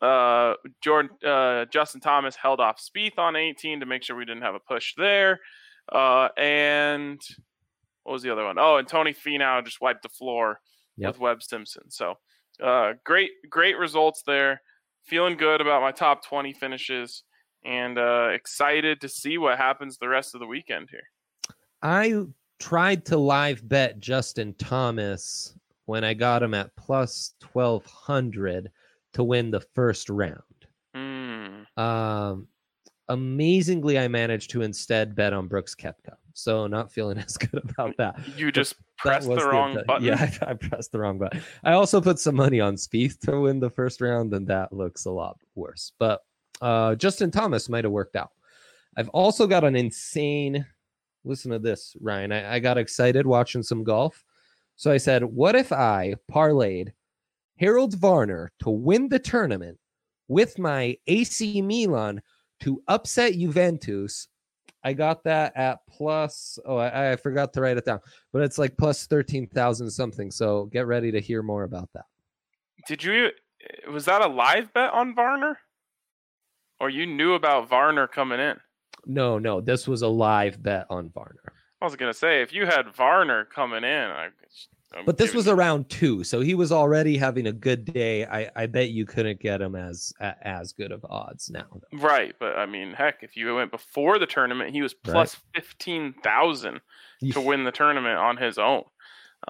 uh, 0.01 0.55
Jordan 0.81 1.11
uh, 1.25 1.65
Justin 1.65 2.01
Thomas 2.01 2.35
held 2.35 2.59
off 2.59 2.79
Spieth 2.81 3.17
on 3.17 3.35
18 3.35 3.79
to 3.79 3.85
make 3.85 4.03
sure 4.03 4.15
we 4.15 4.25
didn't 4.25 4.43
have 4.43 4.55
a 4.55 4.59
push 4.59 4.93
there. 4.97 5.39
Uh, 5.91 6.29
and 6.37 7.21
what 8.03 8.13
was 8.13 8.21
the 8.23 8.31
other 8.31 8.43
one? 8.45 8.57
Oh, 8.59 8.77
and 8.77 8.87
Tony 8.87 9.13
Finau 9.13 9.63
just 9.63 9.81
wiped 9.81 10.03
the 10.03 10.09
floor 10.09 10.59
Yep. 10.97 11.13
with 11.13 11.19
Webb 11.19 11.43
Simpson. 11.43 11.89
So 11.89 12.15
uh, 12.61 12.93
great, 13.03 13.31
great 13.49 13.77
results 13.77 14.23
there. 14.27 14.61
Feeling 15.05 15.37
good 15.37 15.59
about 15.59 15.81
my 15.81 15.91
top 15.91 16.23
20 16.25 16.53
finishes 16.53 17.23
and 17.65 17.97
uh, 17.97 18.27
excited 18.31 19.01
to 19.01 19.09
see 19.09 19.37
what 19.37 19.57
happens 19.57 19.97
the 19.97 20.07
rest 20.07 20.33
of 20.35 20.39
the 20.39 20.47
weekend 20.47 20.89
here. 20.91 21.03
I 21.81 22.25
tried 22.59 23.05
to 23.05 23.17
live 23.17 23.67
bet 23.67 23.99
Justin 23.99 24.53
Thomas 24.57 25.57
when 25.85 26.03
I 26.03 26.13
got 26.13 26.43
him 26.43 26.53
at 26.53 26.75
plus 26.75 27.33
1200 27.51 28.71
to 29.13 29.23
win 29.23 29.51
the 29.51 29.61
first 29.73 30.09
round. 30.09 30.37
Hmm. 30.95 31.63
Um, 31.81 32.47
amazingly, 33.09 33.99
I 33.99 34.07
managed 34.07 34.49
to 34.51 34.61
instead 34.61 35.15
bet 35.15 35.33
on 35.33 35.47
Brooks 35.47 35.75
Koepka. 35.75 36.15
So 36.33 36.67
not 36.67 36.91
feeling 36.91 37.17
as 37.25 37.37
good 37.37 37.61
about 37.69 37.95
that. 37.97 38.19
You 38.37 38.51
just 38.51 38.75
pressed 38.97 39.27
the 39.27 39.35
wrong 39.35 39.77
button. 39.87 40.03
Yeah, 40.03 40.29
I, 40.41 40.51
I 40.51 40.53
pressed 40.53 40.91
the 40.91 40.99
wrong 40.99 41.17
button. 41.17 41.41
I 41.63 41.73
also 41.73 42.01
put 42.01 42.19
some 42.19 42.35
money 42.35 42.59
on 42.59 42.75
Spieth 42.75 43.19
to 43.21 43.41
win 43.41 43.59
the 43.59 43.69
first 43.69 44.01
round, 44.01 44.33
and 44.33 44.47
that 44.47 44.73
looks 44.73 45.05
a 45.05 45.11
lot 45.11 45.37
worse. 45.55 45.91
But 45.99 46.21
uh, 46.61 46.95
Justin 46.95 47.31
Thomas 47.31 47.69
might 47.69 47.83
have 47.83 47.93
worked 47.93 48.15
out. 48.15 48.31
I've 48.97 49.09
also 49.09 49.47
got 49.47 49.63
an 49.63 49.75
insane. 49.75 50.65
Listen 51.23 51.51
to 51.51 51.59
this, 51.59 51.95
Ryan. 52.01 52.31
I, 52.31 52.55
I 52.55 52.59
got 52.59 52.77
excited 52.77 53.25
watching 53.25 53.63
some 53.63 53.83
golf. 53.83 54.23
So 54.75 54.91
I 54.91 54.97
said, 54.97 55.23
what 55.23 55.55
if 55.55 55.71
I 55.71 56.15
parlayed 56.31 56.91
Harold 57.57 57.95
Varner 57.95 58.51
to 58.59 58.69
win 58.69 59.07
the 59.07 59.19
tournament 59.19 59.77
with 60.27 60.57
my 60.57 60.97
AC 61.07 61.61
Milan 61.61 62.21
to 62.63 62.81
upset 62.87 63.33
Juventus? 63.33 64.27
I 64.83 64.93
got 64.93 65.23
that 65.23 65.53
at 65.55 65.79
plus. 65.89 66.59
Oh, 66.65 66.77
I, 66.77 67.13
I 67.13 67.15
forgot 67.15 67.53
to 67.53 67.61
write 67.61 67.77
it 67.77 67.85
down, 67.85 67.99
but 68.33 68.41
it's 68.41 68.57
like 68.57 68.77
plus 68.77 69.07
thirteen 69.07 69.47
thousand 69.47 69.89
something. 69.89 70.29
So 70.29 70.65
get 70.65 70.87
ready 70.87 71.11
to 71.11 71.21
hear 71.21 71.41
more 71.41 71.63
about 71.63 71.89
that. 71.93 72.05
Did 72.87 73.03
you? 73.03 73.27
Eh, 73.27 73.89
was 73.89 74.05
that 74.05 74.21
a 74.21 74.27
live 74.27 74.73
bet 74.73 74.91
on 74.91 75.15
Varner, 75.15 75.57
or 76.79 76.89
you 76.89 77.05
knew 77.05 77.33
about 77.33 77.69
Varner 77.69 78.07
coming 78.07 78.39
in? 78.39 78.57
No, 79.05 79.37
no, 79.39 79.61
this 79.61 79.87
was 79.87 80.01
a 80.01 80.07
live 80.07 80.61
bet 80.61 80.85
on 80.89 81.09
Varner, 81.09 81.53
I 81.81 81.85
was 81.85 81.97
gonna 81.97 82.13
say 82.13 82.41
if 82.41 82.53
you 82.53 82.65
had 82.65 82.95
Varner 82.95 83.45
coming 83.45 83.83
in, 83.83 84.09
I. 84.09 84.29
I'm 84.95 85.05
but 85.05 85.17
this 85.17 85.33
was 85.33 85.47
around 85.47 85.89
two, 85.89 86.23
so 86.23 86.39
he 86.39 86.55
was 86.55 86.71
already 86.71 87.17
having 87.17 87.47
a 87.47 87.51
good 87.51 87.85
day. 87.85 88.25
I, 88.25 88.49
I 88.55 88.65
bet 88.67 88.89
you 88.89 89.05
couldn't 89.05 89.39
get 89.39 89.61
him 89.61 89.75
as 89.75 90.13
as 90.19 90.71
good 90.73 90.91
of 90.91 91.05
odds 91.09 91.49
now. 91.49 91.65
Though. 91.73 91.97
right. 91.99 92.33
But 92.39 92.57
I 92.57 92.65
mean, 92.65 92.93
heck, 92.93 93.23
if 93.23 93.35
you 93.35 93.55
went 93.55 93.71
before 93.71 94.19
the 94.19 94.27
tournament, 94.27 94.71
he 94.71 94.81
was 94.81 94.93
Right. 95.05 95.13
plus 95.13 95.37
fifteen 95.53 96.13
thousand 96.23 96.81
to 97.31 97.41
win 97.41 97.63
the 97.63 97.71
tournament 97.71 98.17
on 98.17 98.37
his 98.37 98.57
own. 98.57 98.83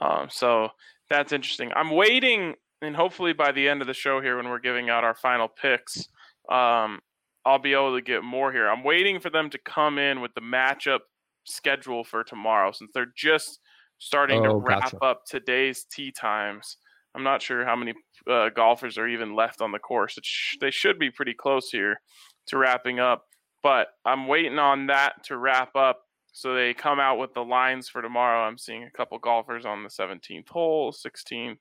Um, 0.01 0.27
so 0.29 0.69
that's 1.09 1.31
interesting. 1.31 1.71
I'm 1.75 1.91
waiting, 1.91 2.55
and 2.81 2.95
hopefully 2.95 3.33
by 3.33 3.51
the 3.51 3.67
end 3.67 3.81
of 3.81 3.87
the 3.87 3.93
show 3.93 4.21
here, 4.21 4.37
when 4.37 4.49
we're 4.49 4.59
giving 4.59 4.89
out 4.89 5.03
our 5.03 5.13
final 5.15 5.47
picks, 5.47 6.07
um, 6.49 6.99
I'll 7.45 7.59
be 7.59 7.73
able 7.73 7.95
to 7.95 8.01
get 8.01 8.23
more 8.23 8.51
here. 8.51 8.69
I'm 8.69 8.83
waiting 8.83 9.19
for 9.19 9.29
them 9.29 9.49
to 9.51 9.57
come 9.57 9.97
in 9.97 10.21
with 10.21 10.33
the 10.33 10.41
matchup 10.41 10.99
schedule 11.45 12.03
for 12.03 12.23
tomorrow, 12.23 12.71
since 12.71 12.91
they're 12.93 13.11
just 13.15 13.59
starting 14.03 14.43
to 14.43 14.49
Oh, 14.49 14.55
wrap 14.57 14.83
gotcha. 14.83 14.97
up 15.03 15.25
today's 15.25 15.85
tee 15.85 16.11
times. 16.11 16.77
I'm 17.15 17.23
not 17.23 17.41
sure 17.41 17.63
how 17.65 17.75
many 17.75 17.93
uh, 18.29 18.49
golfers 18.49 18.97
are 18.97 19.07
even 19.07 19.35
left 19.35 19.61
on 19.61 19.71
the 19.71 19.79
course. 19.79 20.17
It 20.17 20.25
sh- 20.25 20.57
they 20.59 20.71
should 20.71 20.99
be 20.99 21.11
pretty 21.11 21.33
close 21.33 21.69
here 21.69 22.01
to 22.47 22.57
wrapping 22.57 22.99
up, 22.99 23.25
but 23.61 23.87
I'm 24.05 24.27
waiting 24.27 24.59
on 24.59 24.87
that 24.87 25.23
to 25.25 25.37
wrap 25.37 25.75
up 25.75 26.01
so 26.33 26.53
they 26.55 26.73
come 26.73 26.99
out 26.99 27.19
with 27.19 27.33
the 27.33 27.43
lines 27.45 27.87
for 27.87 28.01
tomorrow. 28.01 28.41
I'm 28.47 28.57
seeing 28.57 28.83
a 28.83 28.91
couple 28.91 29.17
golfers 29.19 29.65
on 29.65 29.83
the 29.83 29.89
17th 29.89 30.49
hole, 30.49 30.91
16th. 30.91 31.59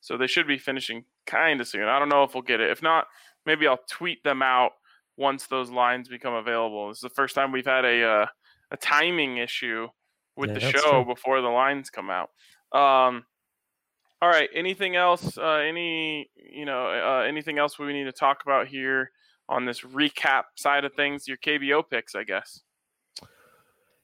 So 0.00 0.16
they 0.16 0.26
should 0.26 0.46
be 0.46 0.58
finishing 0.58 1.04
kind 1.26 1.60
of 1.60 1.68
soon. 1.68 1.84
I 1.84 1.98
don't 1.98 2.08
know 2.08 2.22
if 2.24 2.34
we'll 2.34 2.42
get 2.42 2.60
it. 2.60 2.70
If 2.70 2.82
not, 2.82 3.06
maybe 3.44 3.66
I'll 3.66 3.80
tweet 3.90 4.22
them 4.24 4.40
out 4.42 4.72
once 5.16 5.46
those 5.46 5.70
lines 5.70 6.08
become 6.08 6.34
available. 6.34 6.88
This 6.88 6.98
is 6.98 7.02
the 7.02 7.10
first 7.10 7.34
time 7.34 7.52
we've 7.52 7.66
had 7.66 7.84
a 7.84 8.02
uh, 8.04 8.26
a 8.70 8.76
timing 8.76 9.36
issue 9.38 9.88
with 10.36 10.50
Yeah, 10.50 10.54
the 10.54 10.60
show 10.60 10.90
true. 10.90 11.04
before 11.04 11.40
the 11.40 11.48
lines 11.48 11.90
come 11.90 12.10
out. 12.10 12.30
Um, 12.72 13.24
all 14.22 14.28
right. 14.28 14.48
Anything 14.54 14.96
else? 14.96 15.36
Uh, 15.36 15.62
any 15.66 16.30
you 16.36 16.64
know 16.64 16.86
uh, 16.88 17.24
anything 17.26 17.58
else 17.58 17.78
we 17.78 17.92
need 17.92 18.04
to 18.04 18.12
talk 18.12 18.42
about 18.44 18.66
here? 18.68 19.10
on 19.48 19.64
this 19.64 19.82
recap 19.82 20.44
side 20.56 20.84
of 20.84 20.92
things, 20.94 21.28
your 21.28 21.36
KBO 21.36 21.82
picks, 21.88 22.14
I 22.14 22.24
guess. 22.24 22.62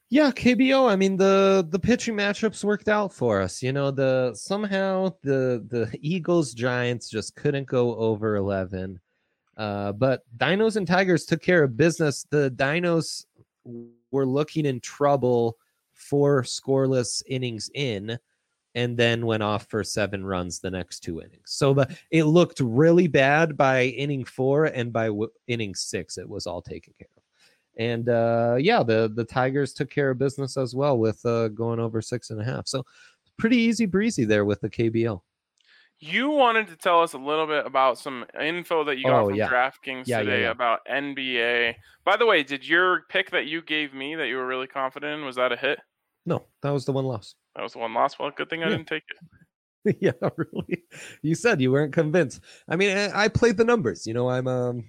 Yeah, 0.09 0.29
KBO. 0.29 0.89
I 0.89 0.95
mean 0.95 1.17
the 1.17 1.65
the 1.69 1.79
pitching 1.79 2.15
matchups 2.15 2.63
worked 2.63 2.87
out 2.87 3.11
for 3.11 3.41
us. 3.41 3.63
You 3.63 3.73
know, 3.73 3.89
the 3.89 4.31
somehow 4.35 5.13
the 5.23 5.65
the 5.69 5.89
Eagles 6.01 6.53
Giants 6.53 7.09
just 7.09 7.35
couldn't 7.35 7.67
go 7.67 7.95
over 7.95 8.35
eleven. 8.35 8.99
Uh, 9.57 9.91
but 9.91 10.21
Dinos 10.37 10.77
and 10.77 10.87
Tigers 10.87 11.25
took 11.25 11.41
care 11.41 11.63
of 11.63 11.77
business. 11.77 12.25
The 12.29 12.51
Dinos 12.51 13.25
were 14.11 14.25
looking 14.25 14.65
in 14.65 14.79
trouble 14.79 15.57
four 16.03 16.43
scoreless 16.43 17.23
innings 17.27 17.69
in, 17.73 18.17
and 18.75 18.97
then 18.97 19.25
went 19.25 19.43
off 19.43 19.67
for 19.69 19.83
seven 19.83 20.25
runs 20.25 20.59
the 20.59 20.71
next 20.71 21.01
two 21.01 21.21
innings. 21.21 21.45
So 21.45 21.73
the 21.73 21.95
it 22.11 22.23
looked 22.25 22.59
really 22.59 23.07
bad 23.07 23.55
by 23.57 23.85
inning 23.85 24.25
four, 24.25 24.65
and 24.65 24.91
by 24.91 25.07
w- 25.07 25.29
inning 25.47 25.75
six, 25.75 26.17
it 26.17 26.27
was 26.27 26.47
all 26.47 26.61
taken 26.61 26.93
care 26.99 27.07
of. 27.17 27.23
And 27.77 28.09
uh, 28.09 28.55
yeah, 28.59 28.83
the 28.83 29.11
the 29.15 29.23
Tigers 29.25 29.73
took 29.73 29.89
care 29.89 30.11
of 30.11 30.17
business 30.19 30.57
as 30.57 30.75
well 30.75 30.97
with 30.97 31.25
uh, 31.25 31.47
going 31.49 31.79
over 31.79 32.01
six 32.01 32.29
and 32.29 32.39
a 32.41 32.43
half. 32.43 32.67
So 32.67 32.85
pretty 33.37 33.57
easy 33.57 33.85
breezy 33.85 34.25
there 34.25 34.45
with 34.45 34.61
the 34.61 34.69
KBO. 34.69 35.21
You 35.99 36.31
wanted 36.31 36.67
to 36.67 36.75
tell 36.75 37.01
us 37.01 37.13
a 37.13 37.17
little 37.17 37.47
bit 37.47 37.65
about 37.65 37.97
some 37.97 38.25
info 38.39 38.83
that 38.83 38.97
you 38.97 39.05
got 39.05 39.23
Oh, 39.23 39.27
from 39.29 39.35
yeah. 39.37 39.47
DraftKings 39.47 40.07
yeah, 40.07 40.19
today 40.19 40.41
yeah. 40.41 40.51
about 40.51 40.85
NBA. 40.85 41.75
By 42.03 42.17
the 42.17 42.25
way, 42.25 42.43
did 42.43 42.67
your 42.67 43.03
pick 43.09 43.31
that 43.31 43.45
you 43.45 43.61
gave 43.61 43.93
me 43.93 44.15
that 44.15 44.27
you 44.27 44.35
were 44.35 44.45
really 44.45 44.67
confident 44.67 45.19
in 45.19 45.25
was 45.25 45.37
that 45.37 45.51
a 45.53 45.55
hit? 45.55 45.79
No, 46.25 46.45
that 46.61 46.69
was 46.71 46.85
the 46.85 46.91
one 46.93 47.05
loss. 47.05 47.35
That 47.55 47.63
was 47.63 47.73
the 47.73 47.79
one 47.79 47.93
loss. 47.93 48.17
Well, 48.17 48.31
good 48.35 48.49
thing 48.49 48.63
I 48.63 48.69
Yeah. 48.69 48.77
didn't 48.77 48.87
take 48.87 49.03
it. 49.09 49.17
yeah, 50.01 50.11
really. 50.37 50.83
You 51.21 51.35
said 51.35 51.61
you 51.61 51.71
weren't 51.71 51.93
convinced. 51.93 52.41
I 52.67 52.75
mean, 52.75 52.95
I, 52.95 53.25
I 53.25 53.27
played 53.27 53.57
the 53.57 53.65
numbers. 53.65 54.07
You 54.07 54.13
know, 54.13 54.29
I'm 54.29 54.47
um, 54.47 54.85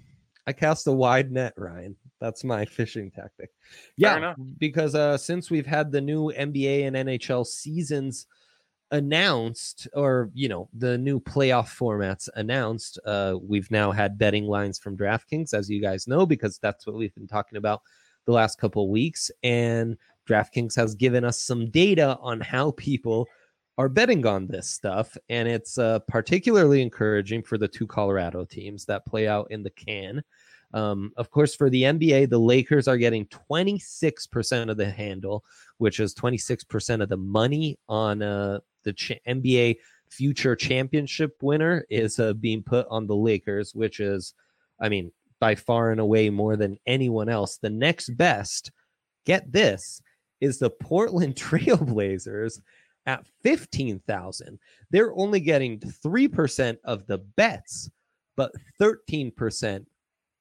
I 0.46 0.52
cast 0.52 0.86
a 0.86 0.92
wide 0.92 1.32
net, 1.32 1.54
Ryan. 1.56 1.96
That's 2.20 2.44
my 2.44 2.64
fishing 2.78 3.10
tactic. 3.10 3.50
Yeah, 3.96 4.34
because 4.58 4.94
uh, 4.94 5.16
since 5.18 5.50
we've 5.50 5.66
had 5.66 5.90
the 5.90 6.00
new 6.00 6.32
NBA 6.32 6.86
and 6.86 6.96
NHL 6.96 7.46
seasons 7.46 8.26
announced, 8.92 9.88
or 9.94 10.30
you 10.34 10.48
know, 10.48 10.68
the 10.74 10.96
new 10.98 11.18
playoff 11.18 11.76
formats 11.76 12.28
announced, 12.36 12.98
uh, 13.04 13.34
we've 13.42 13.70
now 13.70 13.90
had 13.90 14.18
betting 14.18 14.44
lines 14.46 14.78
from 14.78 14.96
DraftKings, 14.96 15.52
as 15.54 15.68
you 15.68 15.80
guys 15.82 16.06
know, 16.06 16.24
because 16.24 16.58
that's 16.58 16.86
what 16.86 16.96
we've 16.96 17.14
been 17.14 17.26
talking 17.26 17.58
about 17.58 17.82
the 18.26 18.32
last 18.32 18.58
couple 18.58 18.88
weeks, 18.90 19.30
and 19.42 19.96
DraftKings 20.28 20.74
has 20.76 20.94
given 20.94 21.24
us 21.24 21.40
some 21.40 21.70
data 21.70 22.18
on 22.20 22.40
how 22.40 22.72
people 22.72 23.26
are 23.76 23.88
betting 23.88 24.24
on 24.26 24.46
this 24.46 24.70
stuff, 24.70 25.16
and 25.28 25.48
it's 25.48 25.78
uh, 25.78 25.98
particularly 26.00 26.80
encouraging 26.80 27.42
for 27.42 27.58
the 27.58 27.68
two 27.68 27.86
Colorado 27.86 28.44
teams 28.44 28.84
that 28.84 29.06
play 29.06 29.26
out 29.26 29.50
in 29.50 29.62
the 29.62 29.70
can. 29.70 30.22
Um, 30.72 31.12
of 31.16 31.30
course, 31.30 31.54
for 31.54 31.70
the 31.70 31.82
NBA, 31.82 32.30
the 32.30 32.38
Lakers 32.38 32.88
are 32.88 32.96
getting 32.96 33.26
26% 33.26 34.70
of 34.70 34.76
the 34.76 34.90
handle, 34.90 35.44
which 35.78 36.00
is 36.00 36.14
26% 36.14 37.02
of 37.02 37.08
the 37.08 37.16
money 37.16 37.78
on 37.88 38.22
uh, 38.22 38.58
the 38.82 38.92
ch- 38.92 39.20
NBA 39.26 39.76
future 40.10 40.56
championship 40.56 41.36
winner 41.42 41.84
is 41.90 42.18
uh, 42.18 42.32
being 42.34 42.62
put 42.62 42.86
on 42.88 43.06
the 43.06 43.16
Lakers, 43.16 43.74
which 43.74 44.00
is, 44.00 44.34
I 44.80 44.88
mean, 44.88 45.12
by 45.40 45.54
far 45.54 45.90
and 45.90 46.00
away 46.00 46.30
more 46.30 46.56
than 46.56 46.78
anyone 46.86 47.28
else. 47.28 47.58
The 47.58 47.70
next 47.70 48.10
best, 48.16 48.70
get 49.24 49.50
this, 49.52 50.00
is 50.40 50.58
the 50.58 50.70
Portland 50.70 51.34
Trailblazers 51.36 52.60
at 53.06 53.26
15,000. 53.42 54.58
They're 54.90 55.14
only 55.14 55.40
getting 55.40 55.78
3% 55.78 56.76
of 56.84 57.06
the 57.06 57.18
bets, 57.18 57.90
but 58.36 58.52
13% 58.80 59.84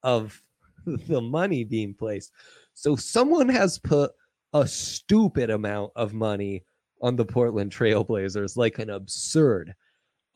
of 0.02 0.40
the 0.86 1.20
money 1.20 1.64
being 1.64 1.94
placed. 1.94 2.32
So 2.74 2.96
someone 2.96 3.48
has 3.48 3.78
put 3.78 4.12
a 4.52 4.66
stupid 4.66 5.50
amount 5.50 5.92
of 5.96 6.14
money 6.14 6.64
on 7.02 7.16
the 7.16 7.24
Portland 7.24 7.72
Trailblazers, 7.72 8.56
like 8.56 8.78
an 8.78 8.90
absurd 8.90 9.74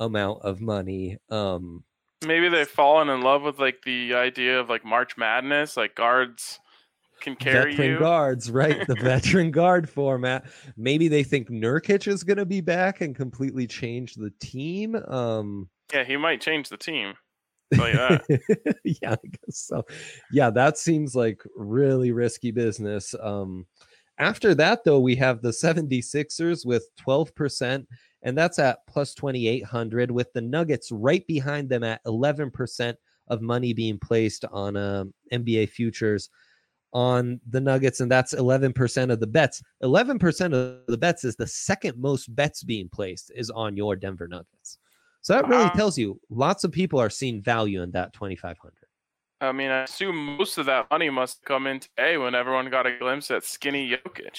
amount 0.00 0.42
of 0.42 0.60
money. 0.60 1.18
Um 1.30 1.84
Maybe 2.26 2.48
they've 2.48 2.68
fallen 2.68 3.10
in 3.10 3.20
love 3.20 3.42
with 3.42 3.60
like 3.60 3.82
the 3.82 4.14
idea 4.14 4.58
of 4.58 4.68
like 4.68 4.84
March 4.84 5.16
Madness, 5.16 5.76
like 5.76 5.94
guards 5.94 6.58
can 7.20 7.36
carry 7.36 7.72
veteran 7.72 7.90
you. 7.92 7.98
guards, 7.98 8.50
right? 8.50 8.86
The 8.86 8.94
veteran 9.00 9.50
guard 9.50 9.88
format. 9.88 10.46
Maybe 10.76 11.08
they 11.08 11.22
think 11.22 11.50
Nurkic 11.50 12.06
is 12.06 12.24
going 12.24 12.38
to 12.38 12.46
be 12.46 12.60
back 12.60 13.00
and 13.00 13.14
completely 13.14 13.66
change 13.66 14.14
the 14.14 14.32
team. 14.40 14.96
Um, 14.96 15.68
Yeah, 15.92 16.04
he 16.04 16.16
might 16.16 16.40
change 16.40 16.68
the 16.68 16.76
team. 16.76 17.14
That. 17.70 18.76
yeah, 18.84 19.12
I 19.12 19.26
guess 19.26 19.58
so. 19.58 19.84
Yeah, 20.32 20.50
that 20.50 20.78
seems 20.78 21.14
like 21.14 21.42
really 21.54 22.12
risky 22.12 22.50
business. 22.50 23.14
Um, 23.20 23.66
after 24.18 24.54
that, 24.54 24.84
though, 24.84 25.00
we 25.00 25.14
have 25.16 25.42
the 25.42 25.50
76ers 25.50 26.66
with 26.66 26.88
12%, 26.96 27.86
and 28.22 28.38
that's 28.38 28.58
at 28.58 28.78
plus 28.88 29.14
2,800, 29.14 30.10
with 30.10 30.32
the 30.32 30.40
Nuggets 30.40 30.90
right 30.90 31.26
behind 31.26 31.68
them 31.68 31.84
at 31.84 32.02
11% 32.04 32.94
of 33.28 33.42
money 33.42 33.72
being 33.74 33.98
placed 33.98 34.44
on 34.46 34.76
um, 34.76 35.12
NBA 35.32 35.68
futures 35.68 36.30
on 36.92 37.40
the 37.50 37.60
Nuggets, 37.60 38.00
and 38.00 38.10
that's 38.10 38.34
11% 38.34 39.12
of 39.12 39.20
the 39.20 39.26
bets. 39.26 39.62
11% 39.82 40.54
of 40.54 40.86
the 40.86 40.96
bets 40.98 41.24
is 41.24 41.36
the 41.36 41.46
second 41.46 41.98
most 41.98 42.34
bets 42.34 42.62
being 42.62 42.88
placed 42.88 43.30
is 43.34 43.50
on 43.50 43.76
your 43.76 43.94
Denver 43.96 44.26
Nuggets. 44.28 44.78
So 45.20 45.34
that 45.34 45.46
really 45.48 45.64
Wow. 45.64 45.72
tells 45.74 45.98
you 45.98 46.20
lots 46.30 46.64
of 46.64 46.72
people 46.72 46.98
are 47.00 47.10
seeing 47.10 47.42
value 47.42 47.82
in 47.82 47.90
that 47.90 48.12
2,500. 48.14 48.72
I 49.40 49.52
mean, 49.52 49.70
I 49.70 49.82
assume 49.82 50.36
most 50.36 50.58
of 50.58 50.66
that 50.66 50.90
money 50.90 51.10
must 51.10 51.44
come 51.44 51.66
in 51.66 51.80
today 51.80 52.16
when 52.16 52.34
everyone 52.34 52.70
got 52.70 52.86
a 52.86 52.96
glimpse 52.98 53.30
at 53.30 53.44
skinny 53.44 53.88
Jokic. 53.90 54.38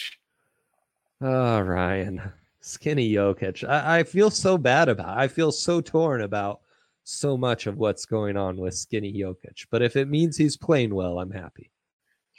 Oh, 1.22 1.60
Ryan, 1.62 2.22
skinny 2.62 3.12
Jokic. 3.12 3.68
I, 3.68 4.00
I 4.00 4.04
feel 4.04 4.30
so 4.30 4.58
bad 4.58 4.90
about. 4.90 5.18
I 5.18 5.28
feel 5.28 5.52
so 5.52 5.82
torn 5.82 6.22
about 6.22 6.62
so 7.04 7.38
much 7.38 7.68
of 7.68 7.78
what's 7.78 8.06
going 8.06 8.38
on 8.38 8.58
with 8.58 8.74
skinny 8.74 9.14
Jokic. 9.14 9.68
But 9.70 9.82
if 9.82 9.96
it 9.96 10.08
means 10.08 10.38
he's 10.38 10.58
playing 10.58 10.94
well, 10.94 11.20
I'm 11.20 11.32
happy. 11.32 11.72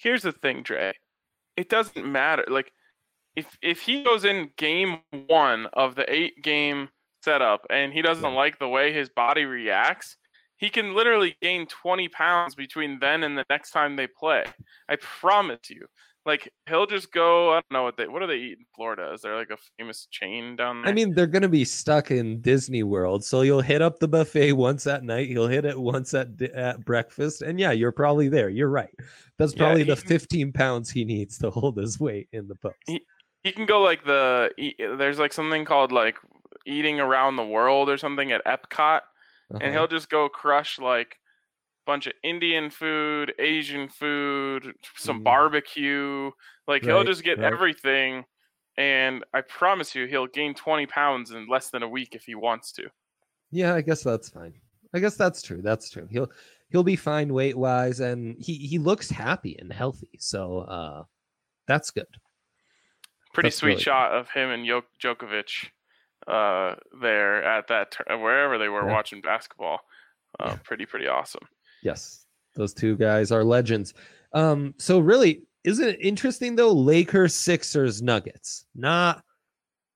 Here's 0.03 0.23
the 0.23 0.33
thing, 0.33 0.63
Dre. 0.63 0.93
It 1.57 1.69
doesn't 1.69 2.07
matter. 2.07 2.45
Like, 2.49 2.73
if 3.37 3.59
if 3.63 3.83
he 3.83 4.03
goes 4.03 4.25
in 4.25 4.51
game 4.57 4.99
one 5.27 5.67
of 5.75 5.95
the 5.95 6.11
eight 6.13 6.43
game 6.43 6.89
setup 7.23 7.67
and 7.71 7.93
he 7.93 8.03
doesn't 8.03 8.35
like 8.35 8.59
the 8.59 8.69
way 8.69 8.93
his 8.93 9.09
body 9.11 9.45
reacts, 9.45 10.17
he 10.57 10.71
can 10.71 10.95
literally 10.95 11.37
gain 11.41 11.67
20 11.67 12.09
pounds 12.09 12.55
between 12.55 12.99
then 12.99 13.25
and 13.25 13.37
the 13.37 13.45
next 13.51 13.71
time 13.71 13.97
they 13.97 14.07
play. 14.07 14.45
I 14.89 14.97
promise 14.97 15.71
you. 15.71 15.87
Like 16.27 16.53
he'll 16.69 16.87
just 16.87 17.11
go. 17.13 17.51
I 17.51 17.55
don't 17.55 17.71
know 17.71 17.83
what 17.85 17.97
they. 17.97 18.07
What 18.07 18.21
do 18.21 18.27
they 18.27 18.35
eat 18.37 18.59
in 18.59 18.65
Florida? 18.77 19.11
Is 19.15 19.23
there 19.23 19.37
like 19.37 19.51
a 19.51 19.57
famous 19.79 20.07
chain 20.11 20.55
down 20.55 20.83
there? 20.83 20.91
I 20.91 20.95
mean, 20.95 21.15
they're 21.15 21.27
going 21.27 21.43
to 21.43 21.49
be 21.49 21.65
stuck 21.65 22.11
in 22.11 22.41
Disney 22.43 22.83
World, 22.83 23.25
so 23.25 23.41
you'll 23.41 23.63
hit 23.63 23.81
up 23.81 23.99
the 23.99 24.09
buffet 24.09 24.53
once 24.69 24.87
at 24.87 25.03
night. 25.03 25.29
You'll 25.29 25.49
hit 25.49 25.65
it 25.65 25.81
once 25.81 26.13
at 26.13 26.41
at 26.43 26.85
breakfast, 26.85 27.41
and 27.41 27.59
yeah, 27.59 27.73
you're 27.73 27.91
probably 27.93 28.29
there. 28.29 28.51
You're 28.51 28.69
right. 28.69 28.91
That's 29.39 29.55
Yeah, 29.55 29.59
probably 29.61 29.85
the 29.85 29.97
15 29.97 30.53
pounds 30.53 30.91
he 30.91 31.07
needs 31.07 31.39
to 31.39 31.49
hold 31.51 31.79
his 31.79 31.99
weight 31.99 32.29
in 32.33 32.47
the 32.49 32.55
post. 32.57 32.77
He- 32.87 33.07
he 33.43 33.53
can 33.53 33.65
go 33.65 33.81
like 33.81 34.05
the. 34.05 34.51
e- 34.59 34.75
There's 34.79 35.19
like 35.19 35.33
something 35.33 35.65
called 35.65 35.91
like 35.93 36.17
eating 36.67 37.01
around 37.01 37.37
the 37.37 37.45
world 37.47 37.89
or 37.89 37.97
something 37.97 38.31
at 38.33 38.45
Epcot. 38.45 39.01
and 39.53 39.63
Uh-huh. 39.63 39.73
he'll 39.73 39.89
just 39.89 40.11
go 40.11 40.29
crush 40.29 40.79
like 40.79 41.17
bunch 41.91 42.07
of 42.07 42.13
Indian 42.23 42.71
food, 42.71 43.33
Asian 43.41 43.89
food, 43.89 44.75
some 44.97 45.21
Mm. 45.21 45.25
barbecue. 45.25 46.31
Like 46.69 46.85
he'll 46.85 47.03
just 47.05 47.25
get 47.25 47.39
right. 47.39 47.53
everything, 47.53 48.25
and 48.77 49.25
I 49.35 49.41
promise 49.41 49.95
you, 49.95 50.07
he'll 50.07 50.29
gain 50.29 50.55
twenty 50.55 50.87
pounds 50.87 51.33
in 51.33 51.49
less 51.49 51.71
than 51.71 51.83
a 51.83 51.89
week 51.89 52.15
if 52.15 52.25
he 52.25 52.35
wants 52.37 52.71
to. 52.73 52.85
Yeah, 53.51 53.75
I 53.75 53.81
guess 53.81 54.03
that's 54.05 54.29
fine. 54.29 54.55
I 54.95 55.01
guess 55.01 55.17
that's 55.17 55.43
true. 55.43 55.63
That's 55.63 55.91
true. 55.91 56.07
He'll 56.11 56.31
he'll 56.71 56.85
be 56.85 56.97
fine 56.97 57.35
weight 57.35 57.57
wise, 57.57 57.99
and 57.99 58.37
he 58.39 58.55
he 58.55 58.79
looks 58.79 59.11
happy 59.11 59.57
and 59.59 59.73
healthy. 59.73 60.11
So 60.21 60.59
uh, 60.61 61.03
that's 61.67 61.91
good. 61.91 62.07
Pretty 63.33 63.49
That's 63.49 63.57
sweet 63.57 63.69
really 63.71 63.83
shot 63.83 64.13
of 64.13 64.29
him 64.31 64.51
and 64.51 64.67
Jok- 64.67 64.91
Djokovic 65.03 65.69
uh, 66.29 66.75
there 67.01 67.43
at 67.45 67.67
that 67.69 67.93
tur- 67.93 68.17
wherever 68.19 68.59
they 68.59 68.69
were 68.69 68.87
Yeah. 68.87 68.93
watching 68.93 69.21
basketball. 69.21 69.81
Uh, 70.39 70.51
Yeah. 70.51 70.59
Pretty 70.65 70.87
pretty 70.87 71.09
awesome. 71.09 71.47
Yes, 71.83 72.27
those 72.55 72.75
two 72.75 72.97
guys 72.97 73.33
are 73.33 73.45
legends. 73.45 73.95
Um, 74.33 74.75
so 74.79 74.99
really, 74.99 75.43
isn't 75.65 75.89
it 75.89 75.99
interesting 76.01 76.57
though? 76.57 76.73
Lakers, 76.73 77.35
Sixers, 77.35 78.03
Nuggets, 78.03 78.67
not 78.75 79.23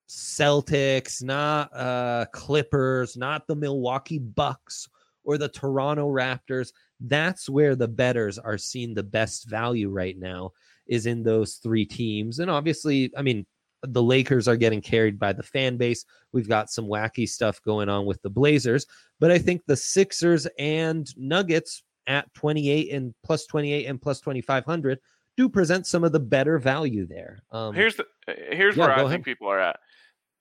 Celtics, 0.09 1.23
not 1.23 1.69
uh 1.73 2.25
Clippers, 2.31 3.17
not 3.17 3.47
the 3.47 3.55
Milwaukee 3.55 4.19
Bucks 4.19 4.87
or 5.23 5.37
the 5.37 5.49
Toronto 5.49 6.09
Raptors. 6.09 6.71
That's 6.99 7.49
where 7.49 7.75
the 7.75 7.87
betters 7.87 8.37
are 8.37 8.57
seeing 8.57 8.93
the 8.93 9.03
best 9.03 9.49
value 9.49 9.89
right 9.89 10.17
now 10.17 10.51
is 10.87 11.07
in 11.07 11.23
those 11.23 11.55
three 11.55 11.85
teams. 11.85 12.39
And 12.39 12.51
obviously, 12.51 13.11
I 13.17 13.21
mean, 13.23 13.45
the 13.87 14.03
Lakers 14.03 14.47
are 14.47 14.55
getting 14.55 14.81
carried 14.81 15.19
by 15.19 15.33
the 15.33 15.43
fan 15.43 15.77
base. 15.77 16.05
We've 16.31 16.47
got 16.47 16.69
some 16.69 16.85
wacky 16.85 17.27
stuff 17.27 17.61
going 17.61 17.89
on 17.89 18.05
with 18.05 18.21
the 18.21 18.29
Blazers, 18.29 18.85
but 19.19 19.31
I 19.31 19.37
think 19.37 19.63
the 19.65 19.77
Sixers 19.77 20.47
and 20.57 21.07
Nuggets 21.17 21.83
at 22.07 22.31
28 22.33 22.91
and 22.91 23.13
plus 23.23 23.45
28 23.45 23.85
and 23.85 24.01
plus 24.01 24.19
2500 24.19 24.99
do 25.37 25.49
present 25.49 25.85
some 25.85 26.03
of 26.03 26.11
the 26.11 26.19
better 26.19 26.57
value 26.57 27.05
there. 27.05 27.39
Um, 27.51 27.73
here's 27.73 27.95
the 27.95 28.05
here's 28.27 28.77
yeah, 28.77 28.85
where 28.85 28.93
I 28.93 29.01
go 29.01 29.09
think 29.09 29.25
people 29.25 29.49
are 29.49 29.59
at. 29.59 29.79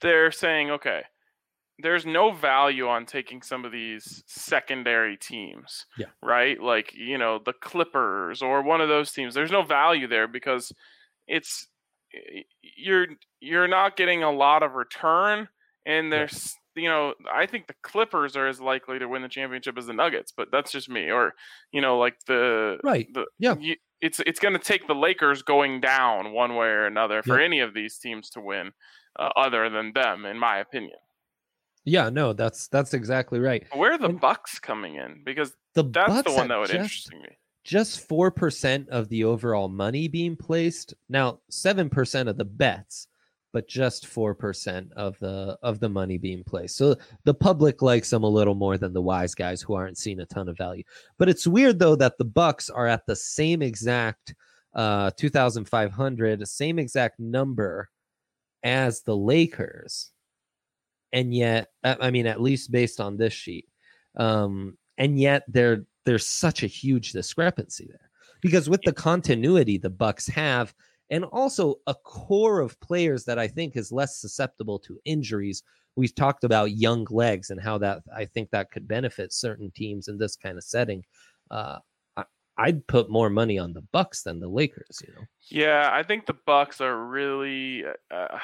They're 0.01 0.31
saying, 0.31 0.71
okay, 0.71 1.03
there's 1.79 2.07
no 2.07 2.31
value 2.31 2.89
on 2.89 3.07
taking 3.07 3.43
some 3.43 3.65
of 3.65 3.73
these 3.73 4.23
secondary 4.27 5.17
teams. 5.17 5.87
Yeah. 5.99 6.07
Right? 6.23 6.61
Like, 6.61 6.95
you 6.95 7.19
know, 7.19 7.41
the 7.45 7.55
Clippers 7.55 8.43
or 8.43 8.63
one 8.63 8.81
of 8.81 8.89
those 8.89 9.13
teams. 9.13 9.35
There's 9.35 9.51
no 9.51 9.63
value 9.63 10.07
there 10.07 10.29
because 10.29 10.73
it's 11.27 11.67
you're 12.77 13.07
you're 13.41 13.69
not 13.69 13.97
getting 13.97 14.23
a 14.23 14.31
lot 14.31 14.63
of 14.63 14.73
return 14.75 15.49
and 15.87 16.13
there's 16.13 16.55
you 16.77 16.89
know, 16.89 17.15
I 17.33 17.47
think 17.47 17.69
the 17.69 17.75
Clippers 17.85 18.35
are 18.35 18.49
as 18.49 18.61
likely 18.61 18.99
to 18.99 19.07
win 19.07 19.23
the 19.23 19.29
championship 19.29 19.79
as 19.79 19.87
the 19.87 19.93
Nuggets, 19.93 20.33
but 20.37 20.49
that's 20.51 20.73
just 20.73 20.89
me. 20.89 21.09
Or, 21.09 21.35
you 21.71 21.81
know, 21.81 21.99
like 21.99 22.17
the 22.27 22.79
right. 22.83 23.07
the 23.15 23.27
Yeah. 23.39 23.55
you, 23.61 23.77
it's 24.01 24.19
it's 24.27 24.41
going 24.41 24.55
to 24.55 24.59
take 24.59 24.89
the 24.89 24.95
Lakers 24.95 25.43
going 25.43 25.81
down 25.81 26.33
one 26.33 26.57
way 26.57 26.67
or 26.67 26.85
another 26.87 27.23
for 27.23 27.39
Yeah. 27.39 27.45
any 27.45 27.61
of 27.61 27.75
these 27.75 27.97
teams 27.99 28.29
to 28.31 28.41
win, 28.41 28.73
uh, 29.19 29.29
other 29.37 29.71
than 29.71 29.93
them, 29.93 30.25
in 30.27 30.37
my 30.37 30.59
opinion. 30.59 30.99
Yeah, 31.85 32.09
no, 32.11 32.33
that's 32.33 32.67
that's 32.69 32.93
exactly 32.93 33.39
right. 33.39 33.65
Where 33.73 33.93
are 33.93 33.99
the 33.99 34.07
And- 34.09 34.21
Bucks 34.21 34.59
coming 34.59 34.97
in? 34.97 35.23
Because 35.25 35.55
The 35.75 35.85
that's 35.85 36.09
Bucks 36.13 36.31
the 36.33 36.37
one 36.37 36.49
that 36.49 36.59
would 36.59 36.71
just, 36.71 36.75
interest 37.11 37.13
me. 37.13 37.37
Just 37.65 38.07
4% 38.09 38.89
of 38.89 39.09
the 39.09 39.25
overall 39.25 39.69
money 39.69 40.07
being 40.07 40.37
placed. 40.37 40.95
Now, 41.09 41.41
7% 41.51 42.29
of 42.29 42.37
the 42.37 42.45
bets, 42.45 43.09
but 43.55 43.67
just 43.67 44.07
4% 44.07 44.93
of 44.93 45.19
the 45.19 45.57
of 45.63 45.81
the 45.81 45.89
money 45.89 46.19
being 46.19 46.45
placed. 46.45 46.77
So 46.77 46.97
the 47.25 47.33
public 47.33 47.83
likes 47.83 48.11
them 48.11 48.23
a 48.23 48.29
little 48.29 48.55
more 48.55 48.77
than 48.77 48.93
the 48.93 49.01
wise 49.01 49.35
guys 49.35 49.63
who 49.63 49.75
aren't 49.75 49.97
seeing 49.97 50.21
a 50.21 50.27
ton 50.27 50.49
of 50.49 50.59
value. 50.59 50.83
But 51.19 51.29
it's 51.29 51.47
weird 51.47 51.79
though 51.79 51.97
that 51.97 52.19
the 52.19 52.25
Bucks 52.25 52.69
are 52.69 52.87
at 52.87 53.07
the 53.07 53.17
same 53.17 53.63
exact 53.63 54.35
uh 54.75 55.13
2500, 55.17 56.47
same 56.49 56.79
exact 56.79 57.21
number 57.21 57.89
as 58.65 59.03
the 59.03 59.17
Lakers. 59.17 60.11
And 61.13 61.33
yet, 61.33 61.69
I 61.85 62.11
mean, 62.11 62.27
at 62.27 62.41
least 62.43 62.73
based 62.73 63.01
on 63.01 63.17
this 63.17 63.33
sheet, 63.33 63.69
um, 64.17 64.77
and 64.99 65.17
yet 65.17 65.45
there 65.47 65.85
there's 66.05 66.27
such 66.27 66.63
a 66.63 66.67
huge 66.67 67.13
discrepancy 67.13 67.87
there 67.89 68.11
because 68.41 68.69
with 68.69 68.83
the 68.85 68.93
continuity 68.93 69.79
the 69.79 69.91
Bucks 69.91 70.27
have, 70.29 70.75
and 71.11 71.25
also 71.27 71.77
a 71.87 71.95
core 71.95 72.61
of 72.61 72.79
players 72.81 73.25
that 73.25 73.39
I 73.39 73.49
think 73.49 73.77
is 73.77 73.93
less 73.93 74.19
susceptible 74.19 74.79
to 74.81 74.99
injuries. 75.05 75.63
We've 75.97 76.15
talked 76.15 76.45
about 76.45 76.73
young 76.73 77.07
legs 77.11 77.51
and 77.51 77.61
how 77.61 77.79
that 77.79 78.03
I 78.15 78.25
think 78.25 78.51
that 78.51 78.71
could 78.71 78.89
benefit 78.89 79.33
certain 79.33 79.71
teams 79.71 80.09
in 80.09 80.19
this 80.19 80.37
kind 80.37 80.59
of 80.59 80.65
setting. 80.65 81.05
Uh, 81.51 81.79
I'd 82.57 82.87
put 82.87 83.11
more 83.11 83.31
money 83.31 83.59
on 83.59 83.73
the 83.73 83.83
Bucks 83.93 84.23
than 84.23 84.41
the 84.41 84.49
Lakers. 84.49 85.03
You 85.07 85.15
know, 85.15 85.23
Yeah, 85.49 85.91
I 85.93 86.03
think 86.03 86.27
the 86.27 86.37
Bucks 86.47 86.81
are 86.81 86.97
really. 86.97 87.85
Uh, 88.11 88.39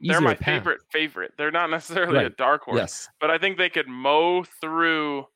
they're 0.00 0.20
my 0.20 0.34
path. 0.34 0.44
favorite 0.44 0.80
favorite. 0.90 1.32
They're 1.36 1.50
not 1.50 1.70
necessarily 1.70 2.24
a 2.24 2.30
dark 2.30 2.62
horse, 2.62 2.78
yes, 2.78 3.08
but 3.20 3.30
I 3.30 3.38
think 3.38 3.58
they 3.58 3.68
could 3.68 3.88
mow 3.88 4.44
through 4.60 5.26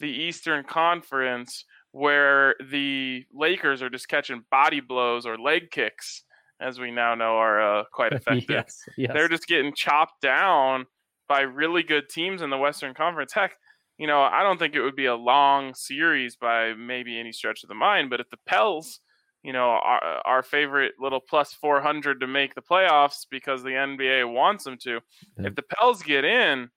the 0.00 0.08
Eastern 0.10 0.64
Conference 0.64 1.64
where 1.92 2.54
the 2.70 3.24
Lakers 3.32 3.80
are 3.82 3.88
just 3.90 4.08
catching 4.08 4.44
body 4.50 4.80
blows 4.80 5.24
or 5.24 5.38
leg 5.38 5.70
kicks, 5.70 6.24
as 6.60 6.78
we 6.78 6.90
now 6.90 7.14
know 7.14 7.36
are 7.36 7.80
uh, 7.80 7.84
quite 7.92 8.12
effective. 8.12 8.44
yes, 8.50 8.82
yes. 8.96 9.10
They're 9.14 9.28
just 9.28 9.46
getting 9.46 9.72
chopped 9.74 10.20
down 10.20 10.86
by 11.28 11.40
really 11.40 11.82
good 11.82 12.08
teams 12.10 12.42
in 12.42 12.50
the 12.50 12.58
Western 12.58 12.92
Conference. 12.94 13.32
Heck, 13.32 13.54
you 13.98 14.06
know, 14.06 14.20
I 14.20 14.42
don't 14.42 14.58
think 14.58 14.74
it 14.74 14.82
would 14.82 14.94
be 14.96 15.06
a 15.06 15.14
long 15.16 15.74
series 15.74 16.36
by 16.36 16.74
maybe 16.74 17.18
any 17.18 17.32
stretch 17.32 17.62
of 17.62 17.68
the 17.68 17.74
mind, 17.74 18.10
but 18.10 18.20
if 18.20 18.28
the 18.28 18.36
Pels, 18.46 19.00
you 19.42 19.52
know, 19.54 19.70
our, 19.82 20.20
our 20.26 20.42
favorite 20.42 20.92
little 21.00 21.20
plus 21.20 21.54
400 21.54 22.20
to 22.20 22.26
make 22.26 22.54
the 22.54 22.60
playoffs 22.62 23.26
because 23.30 23.62
the 23.62 23.70
NBA 23.70 24.30
wants 24.30 24.64
them 24.64 24.76
to, 24.82 25.00
Yeah. 25.38 25.46
if 25.46 25.54
the 25.54 25.62
Pels 25.62 26.02
get 26.02 26.24
in, 26.26 26.68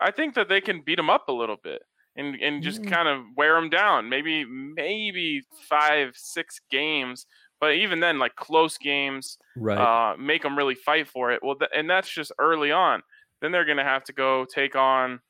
I 0.00 0.10
think 0.10 0.34
that 0.34 0.48
they 0.50 0.60
can 0.60 0.82
beat 0.84 0.96
them 0.96 1.08
up 1.10 1.28
a 1.28 1.32
little 1.32 1.56
bit. 1.62 1.80
And, 2.16 2.34
and 2.42 2.62
just 2.62 2.82
Mm. 2.82 2.86
kind 2.86 3.08
of 3.08 3.24
wear 3.36 3.54
them 3.54 3.70
down, 3.70 4.08
maybe 4.08 4.44
maybe 4.44 5.42
five 5.68 6.16
six 6.16 6.60
games, 6.70 7.24
but 7.60 7.74
even 7.74 8.00
then, 8.00 8.18
like 8.18 8.34
close 8.34 8.76
games, 8.78 9.38
right. 9.56 9.88
uh, 9.88 10.16
make 10.18 10.42
them 10.42 10.58
really 10.58 10.74
fight 10.74 11.08
for 11.08 11.30
it. 11.30 11.40
Well, 11.42 11.56
th- 11.56 11.70
and 11.74 11.88
that's 11.88 12.10
just 12.12 12.32
early 12.38 12.72
on. 12.72 13.02
Then 13.40 13.52
they're 13.52 13.64
going 13.64 13.78
to 13.78 13.84
have 13.84 14.04
to 14.04 14.12
go 14.12 14.44
take 14.44 14.74
on 14.76 15.20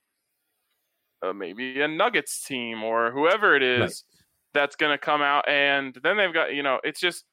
uh, 1.22 1.32
maybe 1.32 1.80
a 1.80 1.88
Nuggets 1.88 2.42
team 2.44 2.82
or 2.82 3.10
whoever 3.10 3.54
it 3.54 3.62
is 3.62 4.04
Right. 4.04 4.04
that's 4.54 4.76
going 4.76 4.92
to 4.92 4.98
come 4.98 5.22
out, 5.22 5.48
and 5.48 5.98
then 6.02 6.16
they've 6.16 6.32
got 6.34 6.54
you 6.54 6.62
know, 6.62 6.80
it's 6.82 7.00
just. 7.00 7.24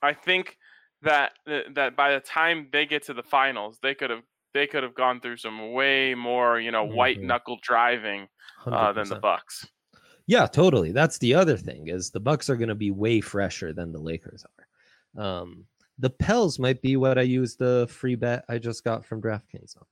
I 0.00 0.14
think 0.14 0.58
that 1.02 1.32
that 1.46 1.96
by 1.96 2.12
the 2.14 2.20
time 2.20 2.68
they 2.72 2.86
get 2.86 3.04
to 3.04 3.14
the 3.14 3.22
finals, 3.22 3.78
they 3.82 3.94
could 3.94 4.10
have 4.10 4.24
they 4.54 4.66
could 4.66 4.82
have 4.82 4.94
gone 4.94 5.20
through 5.20 5.36
some 5.38 5.72
way 5.72 6.14
more 6.14 6.60
you 6.60 6.70
know 6.70 6.84
white 6.84 7.18
Mhm. 7.18 7.24
knuckle 7.24 7.58
driving 7.62 8.28
uh, 8.66 8.92
than 8.92 9.08
the 9.08 9.16
Bucks. 9.16 9.66
Yeah, 10.26 10.46
totally. 10.46 10.92
That's 10.92 11.18
the 11.18 11.34
other 11.34 11.56
thing 11.56 11.88
is 11.88 12.10
the 12.10 12.20
Bucks 12.20 12.48
are 12.48 12.56
going 12.56 12.68
to 12.68 12.74
be 12.76 12.90
way 12.90 13.20
fresher 13.20 13.72
than 13.72 13.92
the 13.92 13.98
Lakers 13.98 14.44
are. 15.16 15.22
Um, 15.22 15.66
the 15.98 16.10
Pels 16.10 16.58
might 16.58 16.80
be 16.80 16.96
what 16.96 17.18
I 17.18 17.22
use 17.22 17.56
the 17.56 17.86
free 17.90 18.14
bet 18.14 18.44
I 18.48 18.58
just 18.58 18.84
got 18.84 19.04
from 19.04 19.20
DraftKings 19.20 19.76
on. 19.76 19.84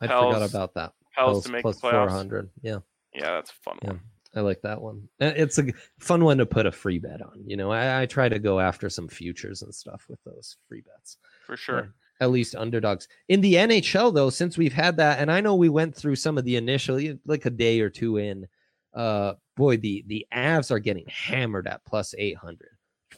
I 0.00 0.06
forgot 0.06 0.42
about 0.48 0.74
that. 0.74 0.92
Pels 1.14 1.46
to 1.46 1.52
make 1.52 1.62
the 1.64 1.70
playoffs. 1.70 2.08
400. 2.10 2.50
Yeah, 2.62 2.78
Yeah, 3.14 3.32
that's 3.32 3.50
a 3.50 3.54
fun 3.54 3.78
Yeah. 3.82 3.88
one. 3.90 4.00
I 4.36 4.40
like 4.42 4.60
that 4.62 4.80
one. 4.80 5.08
It's 5.18 5.58
a 5.58 5.64
fun 5.98 6.22
one 6.22 6.38
to 6.38 6.46
put 6.46 6.66
a 6.66 6.70
free 6.70 6.98
bet 6.98 7.22
on. 7.22 7.42
You 7.46 7.56
know, 7.56 7.72
I, 7.72 8.02
I 8.02 8.06
try 8.06 8.28
to 8.28 8.38
go 8.38 8.60
after 8.60 8.90
some 8.90 9.08
futures 9.08 9.62
and 9.62 9.74
stuff 9.74 10.04
with 10.08 10.22
those 10.24 10.56
free 10.68 10.82
bets. 10.82 11.16
For 11.46 11.56
sure. 11.56 11.94
At 12.20 12.30
least 12.30 12.56
underdogs. 12.56 13.06
In 13.28 13.40
the 13.40 13.54
NHL, 13.54 14.12
though, 14.12 14.30
since 14.30 14.58
we've 14.58 14.72
had 14.72 14.96
that, 14.96 15.20
and 15.20 15.30
I 15.30 15.40
know 15.40 15.54
we 15.54 15.68
went 15.68 15.94
through 15.94 16.16
some 16.16 16.36
of 16.36 16.44
the 16.44 16.56
initial, 16.56 17.00
like 17.26 17.46
a 17.46 17.50
day 17.50 17.80
or 17.80 17.88
two 17.88 18.16
in, 18.16 18.46
uh, 18.94 19.34
boy, 19.56 19.76
the 19.76 20.04
the 20.08 20.26
Avs 20.34 20.70
are 20.70 20.80
getting 20.80 21.06
hammered 21.06 21.68
at 21.68 21.84
plus 21.84 22.14
800. 22.18 22.70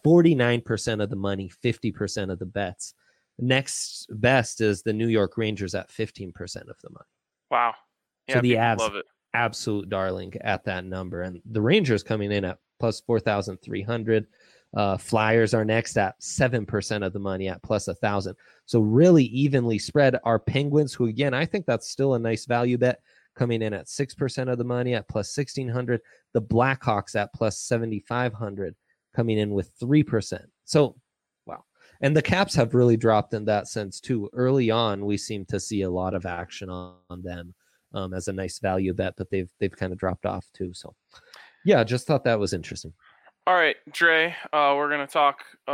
49% 0.05 1.03
of 1.03 1.11
the 1.11 1.17
money, 1.17 1.51
50% 1.63 2.31
of 2.31 2.39
the 2.39 2.47
bets. 2.47 2.95
Next 3.39 4.07
best 4.11 4.61
is 4.61 4.83
the 4.83 4.93
New 4.93 5.09
York 5.09 5.37
Rangers 5.37 5.75
at 5.75 5.91
15% 5.91 6.35
of 6.69 6.77
the 6.83 6.91
money. 6.91 7.05
Wow. 7.51 7.75
So 8.29 8.37
Yeah, 8.37 8.41
the 8.41 8.49
people 8.51 8.65
Avs- 8.65 8.79
love 8.79 8.95
it. 8.97 9.07
Absolute 9.33 9.89
darling 9.89 10.35
at 10.41 10.65
that 10.65 10.85
number. 10.85 11.23
And 11.23 11.41
the 11.51 11.61
Rangers 11.61 12.03
coming 12.03 12.33
in 12.33 12.45
at 12.45 12.59
plus 12.79 13.01
4,300. 13.01 14.27
Uh, 14.77 14.97
Flyers 14.97 15.53
are 15.53 15.65
next 15.65 15.97
at 15.97 16.21
7% 16.21 17.05
of 17.05 17.13
the 17.13 17.19
money 17.19 17.49
at 17.49 17.63
plus 17.63 17.89
a 17.89 17.95
thousand. 17.95 18.37
So 18.67 18.81
really 18.81 19.25
evenly 19.25 19.79
spread 19.79 20.17
are 20.25 20.39
Penguins, 20.39 20.95
who 20.95 21.07
again, 21.07 21.35
I 21.35 21.45
think 21.45 21.67
that's 21.67 21.91
still 21.91 22.15
a 22.15 22.19
nice 22.19 22.47
value 22.47 22.79
bet 22.79 23.01
coming 23.35 23.63
in 23.63 23.73
at 23.73 23.87
6% 23.87 24.53
of 24.53 24.59
the 24.59 24.65
money 24.65 24.95
at 24.95 25.09
plus 25.09 25.37
1600. 25.37 26.01
The 26.35 26.43
Blackhawks 26.43 27.17
at 27.17 27.33
plus 27.35 27.59
7,500 27.61 28.77
coming 29.15 29.39
in 29.39 29.51
with 29.51 29.77
3%. 29.81 30.41
So, 30.65 30.97
wow. 31.47 31.65
And 32.01 32.17
the 32.17 32.23
caps 32.23 32.55
have 32.55 32.75
really 32.75 32.97
dropped 32.97 33.35
in 33.35 33.45
that 33.47 33.67
sense 33.67 33.99
too. 33.99 34.31
Early 34.33 34.71
on, 34.71 35.05
we 35.05 35.17
seem 35.17 35.45
to 35.47 35.59
see 35.59 35.83
a 35.83 35.91
lot 35.91 36.15
of 36.15 36.27
action 36.27 36.71
on, 36.71 36.95
on 37.09 37.23
them 37.23 37.55
um, 37.93 38.15
as 38.15 38.29
a 38.29 38.33
nice 38.33 38.61
value 38.61 38.93
bet, 38.95 39.15
but 39.17 39.31
they've 39.31 39.51
they've 39.59 39.77
kind 39.77 39.93
of 39.93 39.99
dropped 39.99 40.27
off 40.27 40.47
too. 40.55 40.73
So, 40.73 40.95
yeah, 41.65 41.83
just 41.85 42.07
thought 42.07 42.25
that 42.25 42.39
was 42.39 42.53
interesting. 42.53 42.93
All 43.47 43.55
right, 43.57 43.75
Dre, 43.91 44.37
uh, 44.53 44.75
we're 44.77 44.91
going 44.91 45.05
to 45.05 45.13
talk 45.13 45.39
uh, 45.67 45.73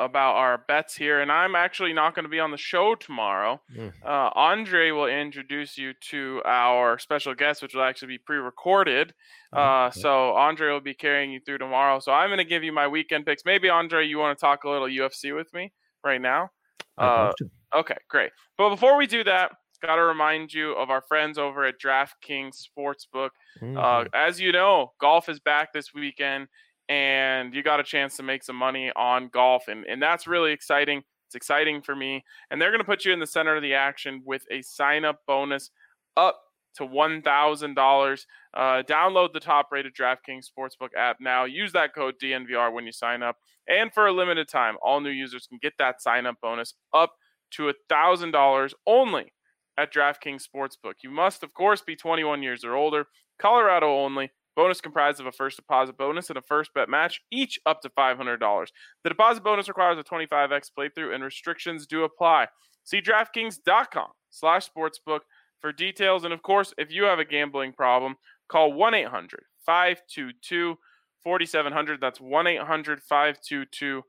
about 0.00 0.36
our 0.36 0.56
bets 0.66 0.94
here, 0.94 1.20
and 1.20 1.30
I'm 1.30 1.56
actually 1.56 1.92
not 1.92 2.14
going 2.14 2.22
to 2.24 2.28
be 2.28 2.38
on 2.40 2.52
the 2.52 2.56
show 2.56 2.94
tomorrow. 2.94 3.60
Mm. 3.76 3.92
Uh, 4.02 4.30
Andre 4.34 4.92
will 4.92 5.08
introduce 5.08 5.76
you 5.76 5.92
to 6.10 6.40
our 6.46 6.96
special 6.98 7.34
guest, 7.34 7.60
which 7.60 7.74
will 7.74 7.82
actually 7.82 8.08
be 8.08 8.18
pre 8.18 8.36
recorded. 8.38 9.12
Uh, 9.52 9.86
Okay. 9.88 10.00
so, 10.00 10.30
Andre 10.36 10.72
will 10.72 10.80
be 10.80 10.94
carrying 10.94 11.30
you 11.32 11.40
through 11.44 11.58
tomorrow. 11.58 11.98
So, 11.98 12.12
I'm 12.12 12.28
going 12.28 12.38
to 12.38 12.44
give 12.44 12.62
you 12.62 12.72
my 12.72 12.86
weekend 12.86 13.26
picks. 13.26 13.44
Maybe, 13.44 13.68
Andre, 13.68 14.06
you 14.06 14.16
want 14.18 14.38
to 14.38 14.40
talk 14.40 14.64
a 14.64 14.70
little 14.70 14.88
UFC 14.88 15.34
with 15.34 15.52
me 15.52 15.72
right 16.04 16.20
now? 16.22 16.50
Uh. 16.96 17.32
Okay, 17.74 17.96
great. 18.08 18.30
But 18.56 18.70
before 18.70 18.96
we 18.96 19.06
do 19.06 19.22
that, 19.24 19.52
got 19.82 19.96
to 19.96 20.02
remind 20.02 20.52
you 20.54 20.72
of 20.72 20.88
our 20.88 21.02
friends 21.02 21.36
over 21.36 21.64
at 21.64 21.78
DraftKings 21.80 22.56
Sportsbook. 22.78 23.30
Uh, 23.60 24.04
Mhm. 24.04 24.08
as 24.14 24.40
you 24.40 24.52
know, 24.52 24.92
golf 25.00 25.28
is 25.28 25.38
back 25.40 25.72
this 25.72 25.92
weekend, 25.92 26.48
and 26.88 27.54
you 27.54 27.62
got 27.62 27.80
a 27.80 27.84
chance 27.84 28.16
to 28.16 28.22
make 28.22 28.42
some 28.42 28.56
money 28.56 28.90
on 28.96 29.28
golf, 29.28 29.68
and, 29.68 29.84
and 29.84 30.02
that's 30.02 30.26
really 30.26 30.52
exciting. 30.52 31.02
It's 31.26 31.34
exciting 31.34 31.82
for 31.82 31.94
me. 31.94 32.24
And 32.50 32.60
they're 32.60 32.70
going 32.70 32.80
to 32.80 32.86
put 32.86 33.04
you 33.04 33.12
in 33.12 33.20
the 33.20 33.26
center 33.26 33.54
of 33.54 33.62
the 33.62 33.74
action 33.74 34.22
with 34.24 34.44
a 34.50 34.62
sign 34.62 35.04
up 35.04 35.20
bonus 35.26 35.70
up 36.16 36.40
to 36.76 36.84
$1,000. 36.84 38.26
Uh, 38.54 38.82
download 38.88 39.32
the 39.32 39.40
top 39.40 39.68
rated 39.70 39.94
DraftKings 39.94 40.46
Sportsbook 40.48 40.96
app 40.96 41.18
now. 41.20 41.44
Use 41.44 41.72
that 41.72 41.94
code 41.94 42.14
DNVR 42.22 42.72
when 42.72 42.86
you 42.86 42.92
sign 42.92 43.22
up. 43.22 43.36
And 43.68 43.92
for 43.92 44.06
a 44.06 44.12
limited 44.12 44.48
time, 44.48 44.76
all 44.82 45.00
new 45.00 45.10
users 45.10 45.46
can 45.46 45.58
get 45.60 45.74
that 45.78 46.00
sign 46.00 46.24
up 46.24 46.36
bonus 46.40 46.74
up 46.94 47.12
to 47.52 47.70
$1,000 47.90 48.72
only 48.86 49.32
at 49.76 49.92
DraftKings 49.92 50.44
Sportsbook. 50.46 50.94
You 51.02 51.10
must, 51.10 51.42
of 51.42 51.52
course, 51.52 51.82
be 51.82 51.94
21 51.94 52.42
years 52.42 52.64
or 52.64 52.74
older, 52.74 53.06
Colorado 53.38 53.98
only, 53.98 54.30
Bonus 54.58 54.80
comprised 54.80 55.20
of 55.20 55.26
a 55.26 55.30
first 55.30 55.54
deposit 55.56 55.96
bonus 55.96 56.30
and 56.30 56.36
a 56.36 56.42
first 56.42 56.74
bet 56.74 56.88
match, 56.88 57.20
each 57.30 57.60
up 57.64 57.80
to 57.82 57.88
$500. 57.90 58.66
The 59.04 59.08
deposit 59.08 59.44
bonus 59.44 59.68
requires 59.68 59.98
a 59.98 60.02
25x 60.02 60.72
playthrough 60.76 61.14
and 61.14 61.22
restrictions 61.22 61.86
do 61.86 62.02
apply. 62.02 62.48
See 62.82 63.00
DraftKings.com 63.00 64.08
slash 64.30 64.68
sportsbook 64.68 65.20
for 65.60 65.70
details. 65.70 66.24
And 66.24 66.34
of 66.34 66.42
course, 66.42 66.74
if 66.76 66.90
you 66.90 67.04
have 67.04 67.20
a 67.20 67.24
gambling 67.24 67.72
problem, 67.72 68.16
call 68.48 68.72
1 68.72 68.94
800 68.94 69.44
522 69.64 70.74
4700. 71.22 72.00
That's 72.00 72.20
1 72.20 72.46
800 72.48 73.00
522 73.00 74.02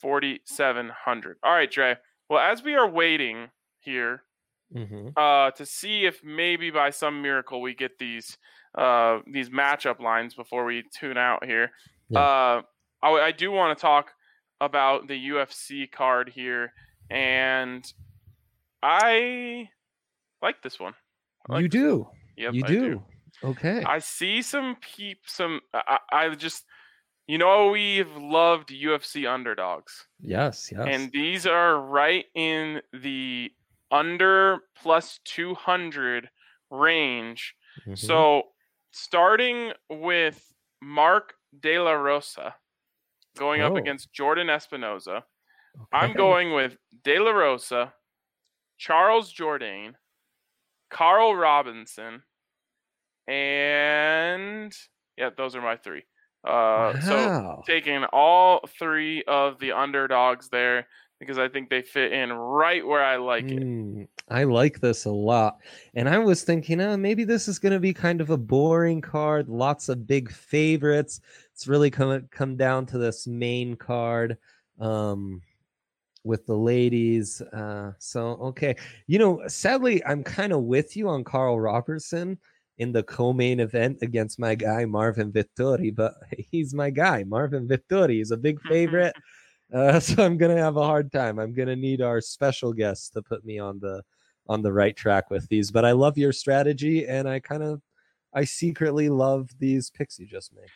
4700. 0.00 1.36
All 1.42 1.52
right, 1.52 1.68
Dre. 1.68 1.96
Well, 2.30 2.38
as 2.38 2.62
we 2.62 2.76
are 2.76 2.88
waiting 2.88 3.48
here 3.80 4.22
Mhm. 4.74 5.12
uh, 5.16 5.50
to 5.52 5.64
see 5.66 6.06
if 6.06 6.22
maybe 6.24 6.70
by 6.70 6.90
some 6.90 7.22
miracle 7.22 7.60
we 7.60 7.74
get 7.74 7.98
these 7.98 8.36
uh, 8.76 9.20
these 9.26 9.48
matchup 9.48 10.00
lines 10.00 10.34
before 10.34 10.64
we 10.66 10.82
tune 10.92 11.16
out 11.16 11.44
here. 11.44 11.70
Yeah. 12.10 12.20
Uh, 12.20 12.62
I, 13.02 13.08
I 13.26 13.32
do 13.32 13.50
want 13.50 13.76
to 13.76 13.80
talk 13.80 14.12
about 14.60 15.06
the 15.08 15.28
UFC 15.30 15.90
card 15.90 16.28
here, 16.34 16.72
and 17.10 17.90
I 18.82 19.68
like 20.42 20.62
this 20.62 20.78
one. 20.78 20.94
Like 21.48 21.62
you 21.62 21.68
do. 21.68 22.08
Yep, 22.36 22.54
you 22.54 22.62
I 22.64 22.68
do. 22.68 23.02
Okay. 23.44 23.82
I 23.84 23.98
see 23.98 24.42
some 24.42 24.76
peep. 24.80 25.20
Some 25.26 25.60
I, 25.72 25.98
I 26.10 26.24
I 26.26 26.34
just 26.34 26.64
you 27.26 27.38
know 27.38 27.70
we've 27.70 28.14
loved 28.16 28.68
UFC 28.70 29.26
underdogs. 29.26 30.06
yes. 30.20 30.70
Yes. 30.72 30.86
And 30.86 31.10
these 31.12 31.46
are 31.46 31.80
right 31.80 32.26
in 32.34 32.80
the 32.92 33.50
under 33.90 34.60
plus 34.76 35.20
200 35.24 36.30
range. 36.70 37.54
Mhm. 37.86 37.98
So 37.98 38.52
starting 38.92 39.72
with 39.88 40.52
Mark 40.82 41.34
De 41.60 41.78
La 41.78 41.92
Rosa 41.92 42.54
going 43.36 43.60
up 43.62 43.72
Oh. 43.72 43.76
against 43.76 44.12
Jordan 44.12 44.48
Espinosa, 44.50 45.24
I'm 45.92 46.14
going 46.14 46.52
with 46.52 46.76
De 47.02 47.18
La 47.18 47.30
Rosa, 47.32 47.94
Charles 48.78 49.32
Jourdain, 49.32 49.94
Carl 50.90 51.36
Robinson, 51.36 52.22
and 53.28 54.72
yeah, 55.16 55.30
those 55.36 55.54
are 55.56 55.62
my 55.62 55.76
three. 55.76 56.04
Uh, 56.46 56.98
So 57.00 57.62
taking 57.66 58.04
all 58.04 58.60
three 58.78 59.22
of 59.24 59.58
the 59.58 59.72
underdogs 59.72 60.48
there 60.48 60.88
because 61.18 61.38
I 61.38 61.48
think 61.48 61.70
they 61.70 61.82
fit 61.82 62.12
in 62.12 62.32
right 62.32 62.86
where 62.86 63.02
I 63.02 63.16
like 63.16 63.44
it. 63.44 63.62
Mm, 63.62 64.08
I 64.28 64.44
like 64.44 64.80
this 64.80 65.06
a 65.06 65.10
lot. 65.10 65.58
And 65.94 66.08
I 66.08 66.18
was 66.18 66.42
thinking, 66.42 66.80
uh, 66.80 66.96
maybe 66.96 67.24
this 67.24 67.48
is 67.48 67.58
going 67.58 67.72
to 67.72 67.80
be 67.80 67.94
kind 67.94 68.20
of 68.20 68.30
a 68.30 68.36
boring 68.36 69.00
card. 69.00 69.48
Lots 69.48 69.88
of 69.88 70.06
big 70.06 70.30
favorites. 70.30 71.20
It's 71.54 71.66
really 71.66 71.90
come 71.90 72.28
come 72.30 72.56
down 72.56 72.86
to 72.86 72.98
this 72.98 73.26
main 73.26 73.76
card 73.76 74.36
um, 74.78 75.40
with 76.22 76.44
the 76.46 76.56
ladies. 76.56 77.40
Uh, 77.40 77.92
so 77.98 78.38
okay, 78.42 78.76
you 79.06 79.18
know, 79.18 79.42
sadly, 79.48 80.04
I'm 80.04 80.22
kind 80.22 80.52
of 80.52 80.64
with 80.64 80.96
you 80.96 81.08
on 81.08 81.24
Karl 81.24 81.58
Roberson 81.58 82.38
in 82.78 82.92
the 82.92 83.02
co-main 83.02 83.60
event 83.60 83.98
against 84.02 84.38
my 84.38 84.54
guy 84.54 84.84
Marvin 84.84 85.32
Vettori, 85.32 85.94
but 85.94 86.14
he's 86.50 86.74
my 86.74 86.90
guy. 86.90 87.24
Marvin 87.24 87.66
Vettori 87.66 88.20
is 88.20 88.32
a 88.32 88.36
big 88.36 88.60
favorite. 88.68 89.14
Uh, 89.72 90.00
so 90.00 90.24
I'm 90.24 90.36
gonna 90.36 90.56
have 90.56 90.76
a 90.76 90.84
hard 90.84 91.12
time. 91.12 91.38
I'm 91.38 91.52
gonna 91.52 91.76
need 91.76 92.02
our 92.02 92.20
special 92.20 92.72
guest 92.72 93.12
to 93.14 93.22
put 93.22 93.44
me 93.44 93.58
on 93.58 93.78
the 93.80 94.02
on 94.48 94.62
the 94.62 94.72
right 94.72 94.96
track 94.96 95.30
with 95.30 95.48
these. 95.48 95.70
But 95.70 95.84
I 95.84 95.92
love 95.92 96.16
your 96.16 96.32
strategy, 96.32 97.06
and 97.06 97.28
I 97.28 97.40
kind 97.40 97.62
of 97.62 97.82
I 98.32 98.44
secretly 98.44 99.08
love 99.08 99.50
these 99.58 99.90
picks 99.90 100.18
you 100.18 100.26
just 100.26 100.54
made. 100.54 100.68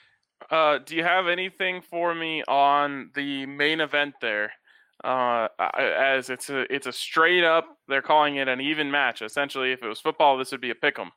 Uh, 0.50 0.79
do 0.79 0.96
you 0.96 1.05
have 1.05 1.29
anything 1.29 1.81
for 1.83 2.14
me 2.14 2.42
on 2.48 3.11
the 3.14 3.46
main 3.46 3.81
event 3.81 4.14
there? 4.20 4.53
Uh, 5.05 5.48
as 5.79 6.29
it's 6.29 6.50
a 6.50 6.72
it's 6.72 6.87
a 6.87 6.92
straight 6.92 7.44
up. 7.44 7.79
They're 7.88 8.03
calling 8.03 8.37
it 8.37 8.48
an 8.48 8.61
even 8.61 8.90
match. 8.90 9.22
Essentially, 9.22 9.72
if 9.72 9.83
it 9.83 9.88
was 9.88 10.00
football, 10.00 10.37
this 10.37 10.53
would 10.53 10.61
be 10.61 10.70
a 10.70 10.74
pick 10.74 10.98
'em. 10.98 11.11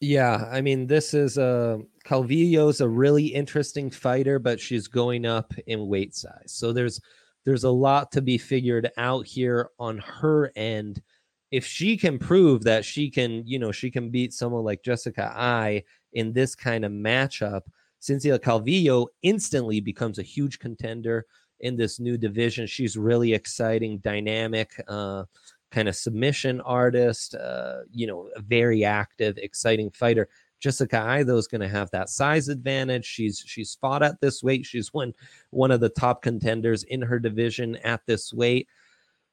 Yeah, 0.00 0.48
I 0.50 0.60
mean, 0.60 0.86
this 0.88 1.14
is 1.14 1.38
a 1.38 1.80
Calvillo's 2.02 2.80
a 2.80 2.88
really 2.88 3.26
interesting 3.26 3.90
fighter, 3.90 4.38
but 4.38 4.60
she's 4.60 4.88
going 4.88 5.24
up 5.26 5.52
in 5.66 5.86
weight 5.86 6.14
size. 6.14 6.52
So 6.52 6.72
there's 6.72 7.00
there's 7.44 7.64
a 7.64 7.70
lot 7.70 8.12
to 8.12 8.22
be 8.22 8.38
figured 8.38 8.90
out 8.96 9.26
here 9.26 9.70
on 9.78 9.98
her 9.98 10.52
end. 10.54 11.02
If 11.50 11.66
she 11.66 11.96
can 11.96 12.18
prove 12.18 12.62
that 12.64 12.84
she 12.84 13.10
can, 13.10 13.46
you 13.46 13.58
know, 13.58 13.72
she 13.72 13.90
can 13.90 14.10
beat 14.10 14.32
someone 14.32 14.64
like 14.64 14.84
Jessica 14.84 15.32
Eye 15.36 15.82
in 16.12 16.32
this 16.32 16.54
kind 16.54 16.84
of 16.84 16.92
matchup, 16.92 17.62
Cynthia 17.98 18.38
Calvillo 18.38 19.08
instantly 19.22 19.80
becomes 19.80 20.18
a 20.18 20.22
huge 20.22 20.58
contender 20.58 21.26
in 21.60 21.76
this 21.76 22.00
new 22.00 22.16
division. 22.16 22.66
She's 22.66 22.96
really 22.96 23.32
exciting, 23.32 23.98
dynamic, 23.98 24.72
uh, 24.88 25.24
kind 25.70 25.88
of 25.88 25.96
submission 25.96 26.60
artist, 26.62 27.34
uh, 27.34 27.80
you 27.90 28.06
know, 28.06 28.28
a 28.36 28.42
very 28.42 28.84
active, 28.84 29.38
exciting 29.38 29.90
fighter. 29.90 30.28
Jessica 30.62 31.18
Ido 31.18 31.36
is 31.36 31.48
going 31.48 31.60
to 31.60 31.68
have 31.68 31.90
that 31.90 32.08
size 32.08 32.48
advantage. 32.48 33.04
She's 33.04 33.42
she's 33.44 33.74
fought 33.74 34.02
at 34.02 34.20
this 34.20 34.42
weight. 34.42 34.64
She's 34.64 34.94
one 34.94 35.12
one 35.50 35.72
of 35.72 35.80
the 35.80 35.88
top 35.88 36.22
contenders 36.22 36.84
in 36.84 37.02
her 37.02 37.18
division 37.18 37.76
at 37.76 38.00
this 38.06 38.32
weight. 38.32 38.68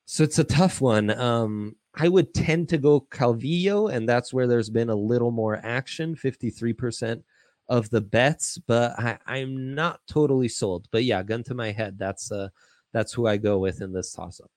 So 0.05 0.23
it's 0.23 0.39
a 0.39 0.43
tough 0.43 0.81
one. 0.81 1.11
Um, 1.11 1.75
I 1.93 2.09
would 2.09 2.33
tend 2.33 2.69
to 2.69 2.79
go 2.79 3.01
Calvillo, 3.11 3.93
and 3.93 4.09
that's 4.09 4.33
where 4.33 4.47
there's 4.47 4.71
been 4.71 4.89
a 4.89 4.95
little 4.95 5.29
more 5.29 5.59
action, 5.63 6.15
53% 6.15 7.21
of 7.67 7.89
the 7.91 8.01
bets, 8.01 8.57
but 8.57 8.97
I, 8.97 9.19
I'm 9.27 9.75
not 9.75 9.99
totally 10.07 10.47
sold. 10.47 10.87
But 10.91 11.03
yeah, 11.03 11.21
gun 11.21 11.43
to 11.43 11.53
my 11.53 11.71
head, 11.71 11.99
that's 11.99 12.31
uh 12.31 12.49
that's 12.91 13.13
who 13.13 13.27
I 13.27 13.37
go 13.37 13.59
with 13.59 13.81
in 13.81 13.93
this 13.93 14.11
toss-up. 14.11 14.49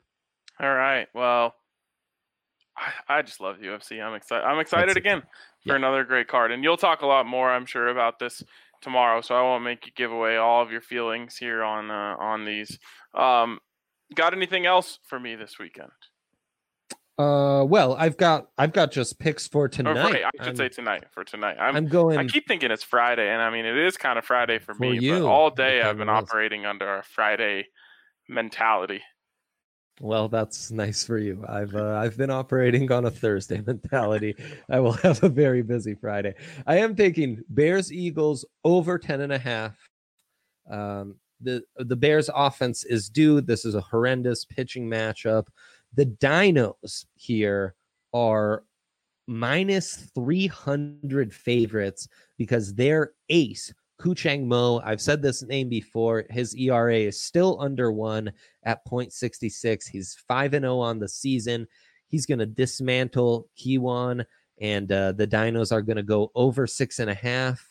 All 0.59 0.73
right. 0.75 1.07
Well, 1.13 1.55
I, 2.77 3.19
I 3.19 3.23
just 3.23 3.41
love 3.41 3.57
UFC. 3.59 4.03
I'm 4.03 4.15
excited. 4.15 4.45
I'm 4.45 4.59
excited 4.59 4.89
That's 4.91 4.99
again 4.99 5.23
for 5.67 5.77
another 5.77 6.05
great 6.05 6.29
card, 6.29 6.53
and 6.53 6.65
you'll 6.65 6.77
talk 6.77 7.03
a 7.03 7.07
lot 7.07 7.27
more, 7.27 7.51
I'm 7.51 7.67
sure, 7.67 7.89
about 7.89 8.19
this 8.19 8.43
tomorrow. 8.81 9.21
So 9.21 9.35
I 9.35 9.43
won't 9.43 9.65
make 9.65 9.87
you 9.87 9.93
give 9.95 10.11
away 10.11 10.37
all 10.37 10.63
of 10.63 10.71
your 10.71 10.81
feelings 10.81 11.37
here 11.37 11.63
on 11.63 11.91
uh, 11.91 12.17
on 12.19 12.45
these. 12.45 12.79
Um, 13.15 13.59
got 14.15 14.35
anything 14.35 14.67
else 14.67 14.99
for 15.07 15.19
me 15.19 15.37
this 15.37 15.59
weekend? 15.59 15.91
Uh, 17.19 17.65
well, 17.65 17.95
I've 17.99 18.17
got 18.17 18.47
I've 18.57 18.73
got 18.73 18.91
just 18.91 19.19
picks 19.19 19.47
for 19.47 19.65
Or 19.65 19.69
tonight. 19.69 19.95
Friday, 19.95 20.25
I 20.25 20.31
should 20.39 20.49
I'm, 20.51 20.57
say 20.57 20.69
tonight 20.71 21.05
for 21.13 21.25
tonight. 21.25 21.57
I'm, 21.61 21.77
I'm 21.77 21.87
going. 21.87 22.19
I 22.19 22.25
keep 22.25 22.49
thinking 22.49 22.71
it's 22.71 22.83
Friday, 22.83 23.29
and 23.29 23.43
I 23.43 23.51
mean 23.51 23.67
it 23.67 23.77
is 23.77 23.97
kind 23.97 24.19
of 24.19 24.25
Friday 24.25 24.59
for, 24.59 24.75
For 24.75 24.81
me. 24.81 24.99
you, 24.99 25.21
but 25.21 25.27
all 25.27 25.51
day 25.51 25.83
I've 25.83 25.99
been 25.99 26.09
operating 26.09 26.65
under 26.65 26.99
a 26.99 27.03
Friday 27.03 27.67
mentality. 28.29 29.03
Well, 30.03 30.29
that's 30.29 30.73
nice 30.73 31.05
for 31.05 31.17
you. 31.17 31.45
I've 31.49 31.77
uh, 31.77 31.95
I've 31.95 32.17
been 32.17 32.29
operating 32.29 32.91
on 32.91 33.05
a 33.05 33.11
Thursday 33.11 33.61
mentality. 33.67 34.35
I 34.69 34.81
will 34.81 34.95
have 34.95 35.23
a 35.23 35.29
very 35.29 35.63
busy 35.63 35.95
Friday. 35.95 36.35
I 36.67 36.79
am 36.79 36.97
taking 36.97 37.41
Bears 37.51 37.93
Eagles 37.93 38.45
over 38.65 38.99
10 38.99 39.21
and 39.21 39.33
a 39.33 39.39
half. 39.39 39.77
Um, 40.69 41.15
the 41.41 41.63
the 41.77 41.95
Bears 41.95 42.29
offense 42.35 42.83
is 42.83 43.09
due. 43.09 43.41
This 43.41 43.65
is 43.65 43.77
a 43.77 43.81
horrendous 43.81 44.45
pitching 44.45 44.91
matchup. 44.91 45.47
The 45.95 46.07
Dinos 46.07 47.05
here 47.15 47.77
are 48.13 48.65
minus 49.29 50.11
300 50.17 51.33
favorites 51.33 52.09
because 52.39 52.75
their 52.75 53.13
ace 53.29 53.73
Koo 54.03 54.17
Chang-mo, 54.17 54.81
I've 54.85 55.01
said 55.01 55.23
this 55.23 55.45
name 55.45 55.69
before, 55.69 56.25
his 56.29 56.57
ERA 56.57 56.97
is 56.97 57.21
still 57.21 57.57
under 57.61 57.93
1 57.93 58.33
at 58.65 58.85
0.66. 58.85 59.89
He's 59.89 60.17
5 60.27 60.55
and 60.55 60.65
0 60.65 60.79
on 60.81 60.99
the 60.99 61.09
season. 61.09 61.69
He's 62.09 62.27
going 62.27 62.41
to 62.41 62.47
dismantle 62.47 63.49
Kiwoom, 63.57 64.25
and 64.61 64.91
uh, 64.91 65.13
the 65.13 65.29
Dinos 65.29 65.71
are 65.71 65.83
going 65.83 65.99
to 65.99 66.03
go 66.03 66.33
over 66.35 66.67
six 66.67 66.99
and 66.99 67.11
a 67.11 67.15
half. 67.15 67.65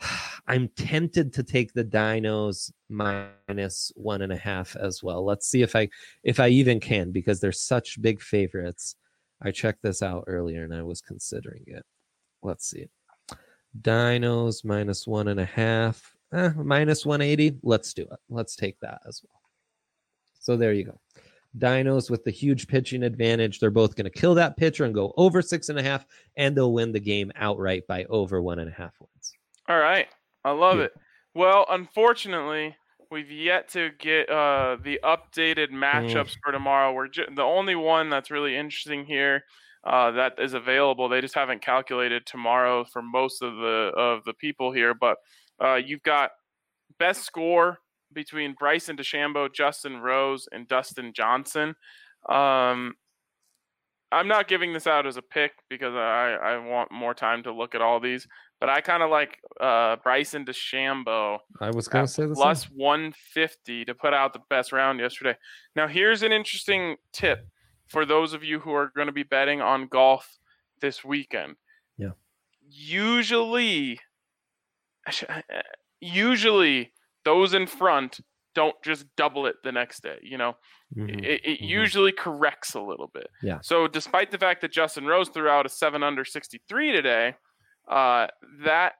I'm 0.46 0.68
tempted 0.76 1.32
to 1.32 1.42
take 1.42 1.72
the 1.72 1.84
Dinos 1.84 2.70
minus 2.88 3.90
one 3.96 4.22
and 4.22 4.32
a 4.32 4.36
half 4.36 4.76
as 4.76 5.02
well. 5.02 5.24
Let's 5.24 5.48
see 5.48 5.62
if 5.62 5.74
I 5.74 5.88
if 6.22 6.38
I 6.38 6.48
even 6.48 6.78
can 6.78 7.10
because 7.10 7.40
they're 7.40 7.50
such 7.50 8.00
big 8.00 8.22
favorites. 8.22 8.94
I 9.42 9.50
checked 9.50 9.82
this 9.82 10.02
out 10.02 10.24
earlier 10.28 10.62
and 10.62 10.74
I 10.74 10.82
was 10.82 11.00
considering 11.00 11.64
it. 11.66 11.84
Let's 12.42 12.70
see. 12.70 12.86
Dinos 13.80 14.64
minus 14.64 15.06
one 15.06 15.28
and 15.28 15.40
a 15.40 15.44
half, 15.44 16.14
eh, 16.32 16.50
minus 16.56 17.06
180. 17.06 17.58
Let's 17.62 17.94
do 17.94 18.02
it. 18.02 18.18
Let's 18.28 18.56
take 18.56 18.78
that 18.80 19.00
as 19.06 19.22
well. 19.22 19.40
So 20.40 20.56
there 20.56 20.72
you 20.72 20.84
go. 20.84 20.98
Dinos 21.58 22.10
with 22.10 22.24
the 22.24 22.30
huge 22.30 22.68
pitching 22.68 23.02
advantage. 23.02 23.58
They're 23.58 23.70
both 23.70 23.96
going 23.96 24.04
to 24.04 24.10
kill 24.10 24.34
that 24.36 24.56
pitcher 24.56 24.84
and 24.84 24.94
go 24.94 25.12
over 25.16 25.42
six 25.42 25.68
and 25.68 25.78
a 25.78 25.82
half, 25.82 26.06
and 26.36 26.56
they'll 26.56 26.72
win 26.72 26.92
the 26.92 27.00
game 27.00 27.32
outright 27.36 27.86
by 27.88 28.04
over 28.04 28.40
one 28.40 28.58
and 28.60 28.68
a 28.68 28.72
half 28.72 28.94
wins. 29.00 29.32
All 29.68 29.78
right. 29.78 30.06
I 30.44 30.52
love 30.52 30.78
Yeah. 30.78 30.84
it. 30.84 30.92
Well, 31.34 31.66
unfortunately, 31.70 32.76
We've 33.12 33.28
yet 33.32 33.68
to 33.70 33.90
get 33.98 34.30
uh, 34.30 34.76
the 34.84 35.00
updated 35.02 35.70
matchups 35.72 36.36
for 36.44 36.52
tomorrow. 36.52 36.92
We're 36.92 37.08
ju- 37.08 37.26
the 37.34 37.42
only 37.42 37.74
one 37.74 38.08
that's 38.08 38.30
really 38.30 38.56
interesting 38.56 39.04
here 39.04 39.42
uh, 39.84 40.10
that 40.12 40.34
is 40.38 40.54
available. 40.54 41.08
They 41.08 41.20
just 41.20 41.34
haven't 41.34 41.62
calculated 41.62 42.26
tomorrow 42.26 42.84
for 42.84 43.02
most 43.02 43.42
of 43.42 43.56
the 43.56 43.92
of 43.96 44.24
the 44.24 44.34
people 44.34 44.72
here, 44.72 44.94
but 44.94 45.16
uh, 45.62 45.76
you've 45.76 46.02
got 46.02 46.30
best 46.98 47.24
score 47.24 47.78
between 48.12 48.54
Bryson 48.58 48.96
DeChambeau, 48.96 49.52
Justin 49.52 50.00
Rose, 50.00 50.48
and 50.52 50.66
Dustin 50.68 51.12
Johnson. 51.14 51.74
Um, 52.28 52.94
I'm 54.12 54.26
not 54.26 54.48
giving 54.48 54.72
this 54.72 54.86
out 54.86 55.06
as 55.06 55.16
a 55.16 55.22
pick 55.22 55.52
because 55.68 55.94
I, 55.94 56.36
I 56.42 56.58
want 56.58 56.90
more 56.90 57.14
time 57.14 57.44
to 57.44 57.52
look 57.52 57.74
at 57.74 57.80
all 57.80 58.00
these, 58.00 58.26
but 58.58 58.68
I 58.68 58.80
kind 58.80 59.02
of 59.02 59.10
like 59.10 59.38
uh, 59.60 59.96
Bryson 60.02 60.44
DeChambeau. 60.44 61.38
I 61.60 61.70
was 61.70 61.86
going 61.86 62.06
to 62.06 62.10
say 62.10 62.26
this. 62.26 62.36
Plus 62.36 62.64
150 62.64 63.84
to 63.84 63.94
put 63.94 64.12
out 64.12 64.32
the 64.32 64.40
best 64.50 64.72
round 64.72 64.98
yesterday. 64.98 65.36
Now, 65.76 65.86
here's 65.86 66.22
an 66.22 66.32
interesting 66.32 66.96
tip 67.12 67.46
for 67.90 68.06
those 68.06 68.32
of 68.32 68.42
you 68.44 68.60
who 68.60 68.72
are 68.72 68.90
going 68.94 69.06
to 69.08 69.12
be 69.12 69.22
betting 69.24 69.60
on 69.60 69.86
golf 69.88 70.38
this 70.80 71.04
weekend. 71.04 71.56
Yeah. 71.98 72.10
Usually, 72.68 73.98
usually 76.00 76.92
those 77.24 77.54
in 77.54 77.66
front 77.66 78.20
don't 78.54 78.74
just 78.82 79.06
double 79.16 79.46
it 79.46 79.56
the 79.62 79.70
next 79.72 80.02
day. 80.02 80.18
You 80.22 80.38
know, 80.38 80.56
Mhm, 80.96 81.24
it, 81.24 81.40
it 81.44 81.60
mhm. 81.60 81.68
usually 81.68 82.10
corrects 82.12 82.74
a 82.74 82.80
little 82.80 83.08
bit. 83.14 83.28
Yeah. 83.42 83.58
So 83.62 83.86
despite 83.86 84.30
the 84.32 84.38
fact 84.38 84.60
that 84.62 84.72
Justin 84.72 85.06
Rose 85.06 85.28
threw 85.28 85.48
out 85.48 85.66
a 85.66 85.68
seven 85.68 86.02
under 86.02 86.24
63 86.24 86.90
today, 86.92 87.34
uh, 87.88 88.26
that 88.64 88.94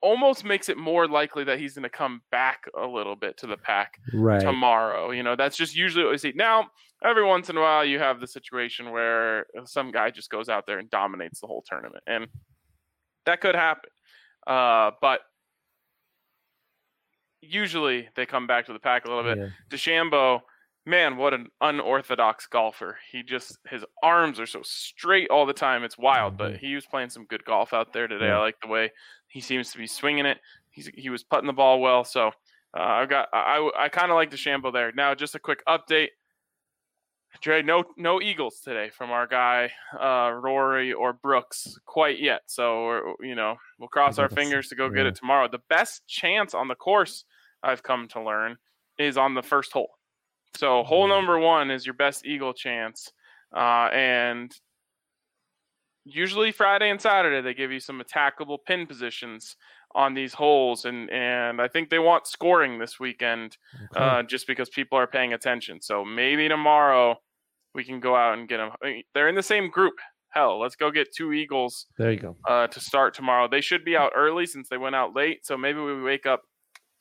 almost 0.00 0.44
makes 0.44 0.68
it 0.68 0.76
more 0.76 1.06
likely 1.08 1.44
that 1.44 1.58
he's 1.58 1.74
going 1.74 1.82
to 1.84 1.88
come 1.88 2.22
back 2.30 2.64
a 2.80 2.86
little 2.86 3.16
bit 3.16 3.36
to 3.38 3.46
the 3.46 3.56
pack 3.56 3.98
Right. 4.12 4.40
tomorrow. 4.40 5.10
You 5.10 5.22
know, 5.22 5.36
that's 5.36 5.56
just 5.56 5.76
usually 5.76 6.04
what 6.04 6.12
we 6.12 6.18
see. 6.18 6.32
Now, 6.34 6.70
every 7.04 7.24
once 7.24 7.50
in 7.50 7.56
a 7.56 7.60
while, 7.60 7.84
you 7.84 7.98
have 7.98 8.18
the 8.20 8.26
situation 8.26 8.90
where 8.90 9.46
some 9.66 9.90
guy 9.92 10.10
just 10.10 10.30
goes 10.30 10.48
out 10.48 10.66
there 10.66 10.78
and 10.78 10.90
dominates 10.90 11.40
the 11.40 11.46
whole 11.46 11.62
tournament, 11.66 12.02
and 12.06 12.26
that 13.26 13.40
could 13.40 13.54
happen. 13.54 13.90
Uh, 14.46 14.90
but 15.00 15.20
usually 17.40 18.08
they 18.16 18.26
come 18.26 18.46
back 18.46 18.66
to 18.66 18.72
the 18.72 18.78
pack 18.78 19.04
a 19.04 19.08
little 19.08 19.22
bit. 19.24 19.38
Yeah. 19.38 19.48
DeChambeau, 19.70 20.40
man, 20.86 21.16
what 21.16 21.34
an 21.34 21.48
unorthodox 21.60 22.46
golfer. 22.46 22.98
He 23.10 23.22
just 23.22 23.58
his 23.68 23.84
arms 24.02 24.40
are 24.40 24.46
so 24.46 24.60
straight 24.62 25.30
all 25.30 25.46
the 25.46 25.52
time. 25.52 25.84
It's 25.84 25.98
wild, 25.98 26.36
but 26.36 26.52
Mhm. 26.54 26.58
he 26.58 26.74
was 26.74 26.86
playing 26.86 27.10
some 27.10 27.26
good 27.26 27.44
golf 27.44 27.72
out 27.72 27.92
there 27.92 28.08
today. 28.08 28.26
Yeah. 28.26 28.38
I 28.38 28.40
like 28.40 28.60
the 28.60 28.68
way 28.68 28.92
he 29.28 29.40
seems 29.40 29.72
to 29.72 29.78
be 29.78 29.86
swinging 29.86 30.26
it. 30.26 30.38
He's 30.70 30.86
he 30.88 31.10
was 31.10 31.22
putting 31.22 31.46
the 31.46 31.52
ball 31.52 31.80
well, 31.80 32.04
so 32.04 32.28
uh, 32.76 32.80
I've 32.82 33.08
got 33.10 33.28
I 33.32 33.58
I, 33.76 33.84
I 33.84 33.88
kind 33.88 34.10
of 34.10 34.16
like 34.16 34.30
DeChambeau 34.30 34.72
there. 34.72 34.92
Now, 34.92 35.14
just 35.14 35.34
a 35.34 35.38
quick 35.38 35.62
update. 35.66 36.08
Dre, 37.40 37.62
no 37.62 37.84
no 37.96 38.20
Eagles 38.22 38.60
today 38.60 38.90
from 38.90 39.10
our 39.10 39.26
guy 39.26 39.70
uh, 40.00 40.30
Rory 40.32 40.92
or 40.92 41.12
Brooks 41.12 41.78
quite 41.84 42.18
yet. 42.18 42.42
So 42.46 42.84
we're, 42.86 43.14
you 43.20 43.34
know 43.34 43.56
we'll 43.78 43.88
cross 43.88 44.18
our 44.18 44.28
fingers 44.28 44.68
to 44.68 44.74
go 44.76 44.88
get 44.88 45.06
it 45.06 45.14
tomorrow. 45.14 45.48
The 45.48 45.60
best 45.68 46.06
chance 46.06 46.54
on 46.54 46.68
the 46.68 46.74
course 46.74 47.24
I've 47.62 47.82
come 47.82 48.08
to 48.08 48.22
learn 48.22 48.56
is 48.98 49.16
on 49.16 49.34
the 49.34 49.42
first 49.42 49.72
hole. 49.72 49.90
So 50.56 50.84
hole 50.84 51.06
Mhm. 51.06 51.10
number 51.10 51.38
one 51.38 51.70
is 51.70 51.84
your 51.84 51.94
best 51.94 52.24
eagle 52.24 52.54
chance, 52.54 53.12
uh, 53.54 53.88
and 53.92 54.52
usually 56.04 56.52
Friday 56.52 56.90
and 56.90 57.00
Saturday 57.00 57.40
they 57.40 57.54
give 57.54 57.72
you 57.72 57.80
some 57.80 58.00
attackable 58.00 58.58
pin 58.64 58.86
positions 58.86 59.56
on 59.94 60.14
these 60.14 60.34
holes, 60.34 60.84
and 60.84 61.08
and 61.10 61.60
I 61.60 61.68
think 61.68 61.88
they 61.90 61.98
want 61.98 62.26
scoring 62.26 62.78
this 62.78 62.98
weekend 62.98 63.56
Okay. 63.92 64.00
uh, 64.04 64.22
just 64.24 64.46
because 64.46 64.68
people 64.68 64.98
are 64.98 65.06
paying 65.06 65.32
attention. 65.32 65.80
So 65.80 66.04
maybe 66.04 66.48
tomorrow 66.48 67.16
we 67.74 67.84
can 67.84 68.00
go 68.00 68.14
out 68.16 68.38
and 68.38 68.48
get 68.48 68.58
them. 68.58 68.70
They're 69.14 69.28
in 69.28 69.34
the 69.34 69.42
same 69.42 69.70
group. 69.70 69.94
Hell, 70.30 70.58
let's 70.60 70.74
go 70.74 70.90
get 70.90 71.14
two 71.14 71.32
Eagles 71.32 71.86
there 71.96 72.10
you 72.10 72.18
go. 72.18 72.36
uh, 72.48 72.66
to 72.66 72.80
start 72.80 73.14
tomorrow. 73.14 73.46
They 73.48 73.60
should 73.60 73.84
be 73.84 73.96
out 73.96 74.10
early 74.16 74.46
since 74.46 74.68
they 74.68 74.76
went 74.78 74.96
out 74.96 75.14
late. 75.14 75.46
So 75.46 75.56
maybe 75.56 75.78
we 75.80 76.02
wake 76.02 76.26
up 76.26 76.42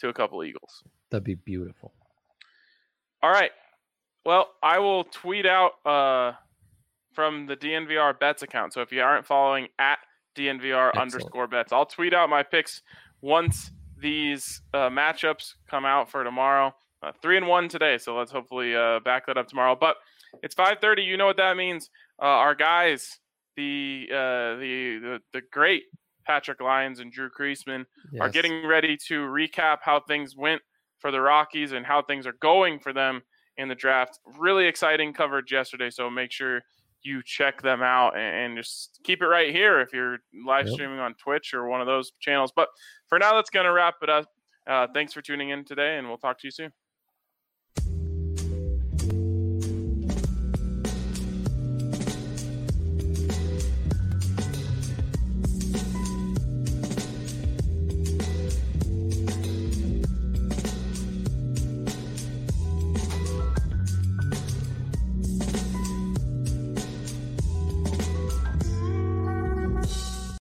to 0.01 0.09
a 0.09 0.13
couple 0.13 0.43
Eagles. 0.43 0.83
That'd 1.09 1.23
be 1.23 1.33
beautiful. 1.33 1.93
All 3.23 3.31
right. 3.31 3.51
Well, 4.25 4.49
I 4.61 4.77
will 4.79 5.03
tweet 5.05 5.45
out 5.47 5.71
uh, 5.85 6.33
from 7.13 7.47
the 7.47 7.55
DNVR 7.57 8.19
bets 8.19 8.43
account. 8.43 8.73
So 8.73 8.81
if 8.81 8.91
you 8.91 9.01
aren't 9.01 9.25
following 9.25 9.67
at 9.79 9.97
DNVR 10.35 10.89
Excellent. 10.89 10.97
underscore 10.97 11.47
bets, 11.47 11.71
I'll 11.71 11.85
tweet 11.85 12.13
out 12.13 12.29
my 12.29 12.43
picks 12.43 12.81
once 13.21 13.71
these 13.99 14.61
uh, 14.73 14.89
matchups 14.89 15.53
come 15.69 15.85
out 15.85 16.09
for 16.09 16.23
tomorrow. 16.23 16.73
Uh, 17.01 17.11
three 17.21 17.37
and 17.37 17.47
one 17.47 17.67
today, 17.67 17.97
so 17.97 18.15
let's 18.15 18.31
hopefully 18.31 18.75
uh, 18.75 18.99
back 19.01 19.25
that 19.25 19.37
up 19.37 19.47
tomorrow. 19.47 19.75
But 19.79 19.97
it's 20.41 20.55
5:30. 20.55 21.05
You 21.05 21.17
know 21.17 21.25
what 21.25 21.37
that 21.37 21.57
means. 21.57 21.89
Uh, 22.21 22.25
our 22.25 22.55
guys, 22.55 23.19
the, 23.57 24.07
uh, 24.09 24.55
the 24.55 24.99
the 25.01 25.19
the 25.33 25.41
great 25.51 25.83
Patrick 26.25 26.61
Lyons 26.61 26.99
and 26.99 27.11
Drew 27.11 27.29
Creasman 27.29 27.85
are 28.21 28.29
getting 28.29 28.65
ready 28.65 28.97
to 29.07 29.21
recap 29.21 29.79
how 29.81 29.99
things 29.99 30.35
went 30.35 30.61
for 30.99 31.11
the 31.11 31.19
Rockies 31.19 31.73
and 31.73 31.85
how 31.85 32.01
things 32.01 32.25
are 32.25 32.35
going 32.41 32.79
for 32.79 32.93
them 32.93 33.21
in 33.57 33.67
the 33.67 33.75
draft. 33.75 34.19
Really 34.39 34.65
exciting 34.65 35.13
coverage 35.13 35.51
yesterday, 35.51 35.89
so 35.89 36.09
make 36.09 36.31
sure 36.31 36.61
you 37.03 37.21
check 37.23 37.61
them 37.61 37.81
out 37.81 38.15
and, 38.17 38.35
and 38.35 38.57
just 38.57 38.99
keep 39.03 39.21
it 39.21 39.27
right 39.27 39.53
here 39.53 39.79
if 39.81 39.93
you're 39.93 40.17
live 40.45 40.65
Yep. 40.67 40.73
streaming 40.73 40.99
on 40.99 41.13
Twitch 41.15 41.53
or 41.53 41.67
one 41.67 41.81
of 41.81 41.87
those 41.87 42.11
channels. 42.19 42.51
But 42.55 42.69
for 43.07 43.19
now, 43.19 43.33
that's 43.35 43.49
going 43.49 43.65
to 43.65 43.71
wrap 43.73 43.95
it 44.01 44.09
up. 44.09 44.25
Uh, 44.65 44.87
thanks 44.93 45.11
for 45.13 45.21
tuning 45.21 45.49
in 45.49 45.65
today, 45.65 45.97
and 45.97 46.07
we'll 46.07 46.17
talk 46.17 46.39
to 46.39 46.47
you 46.47 46.51
soon. 46.51 46.71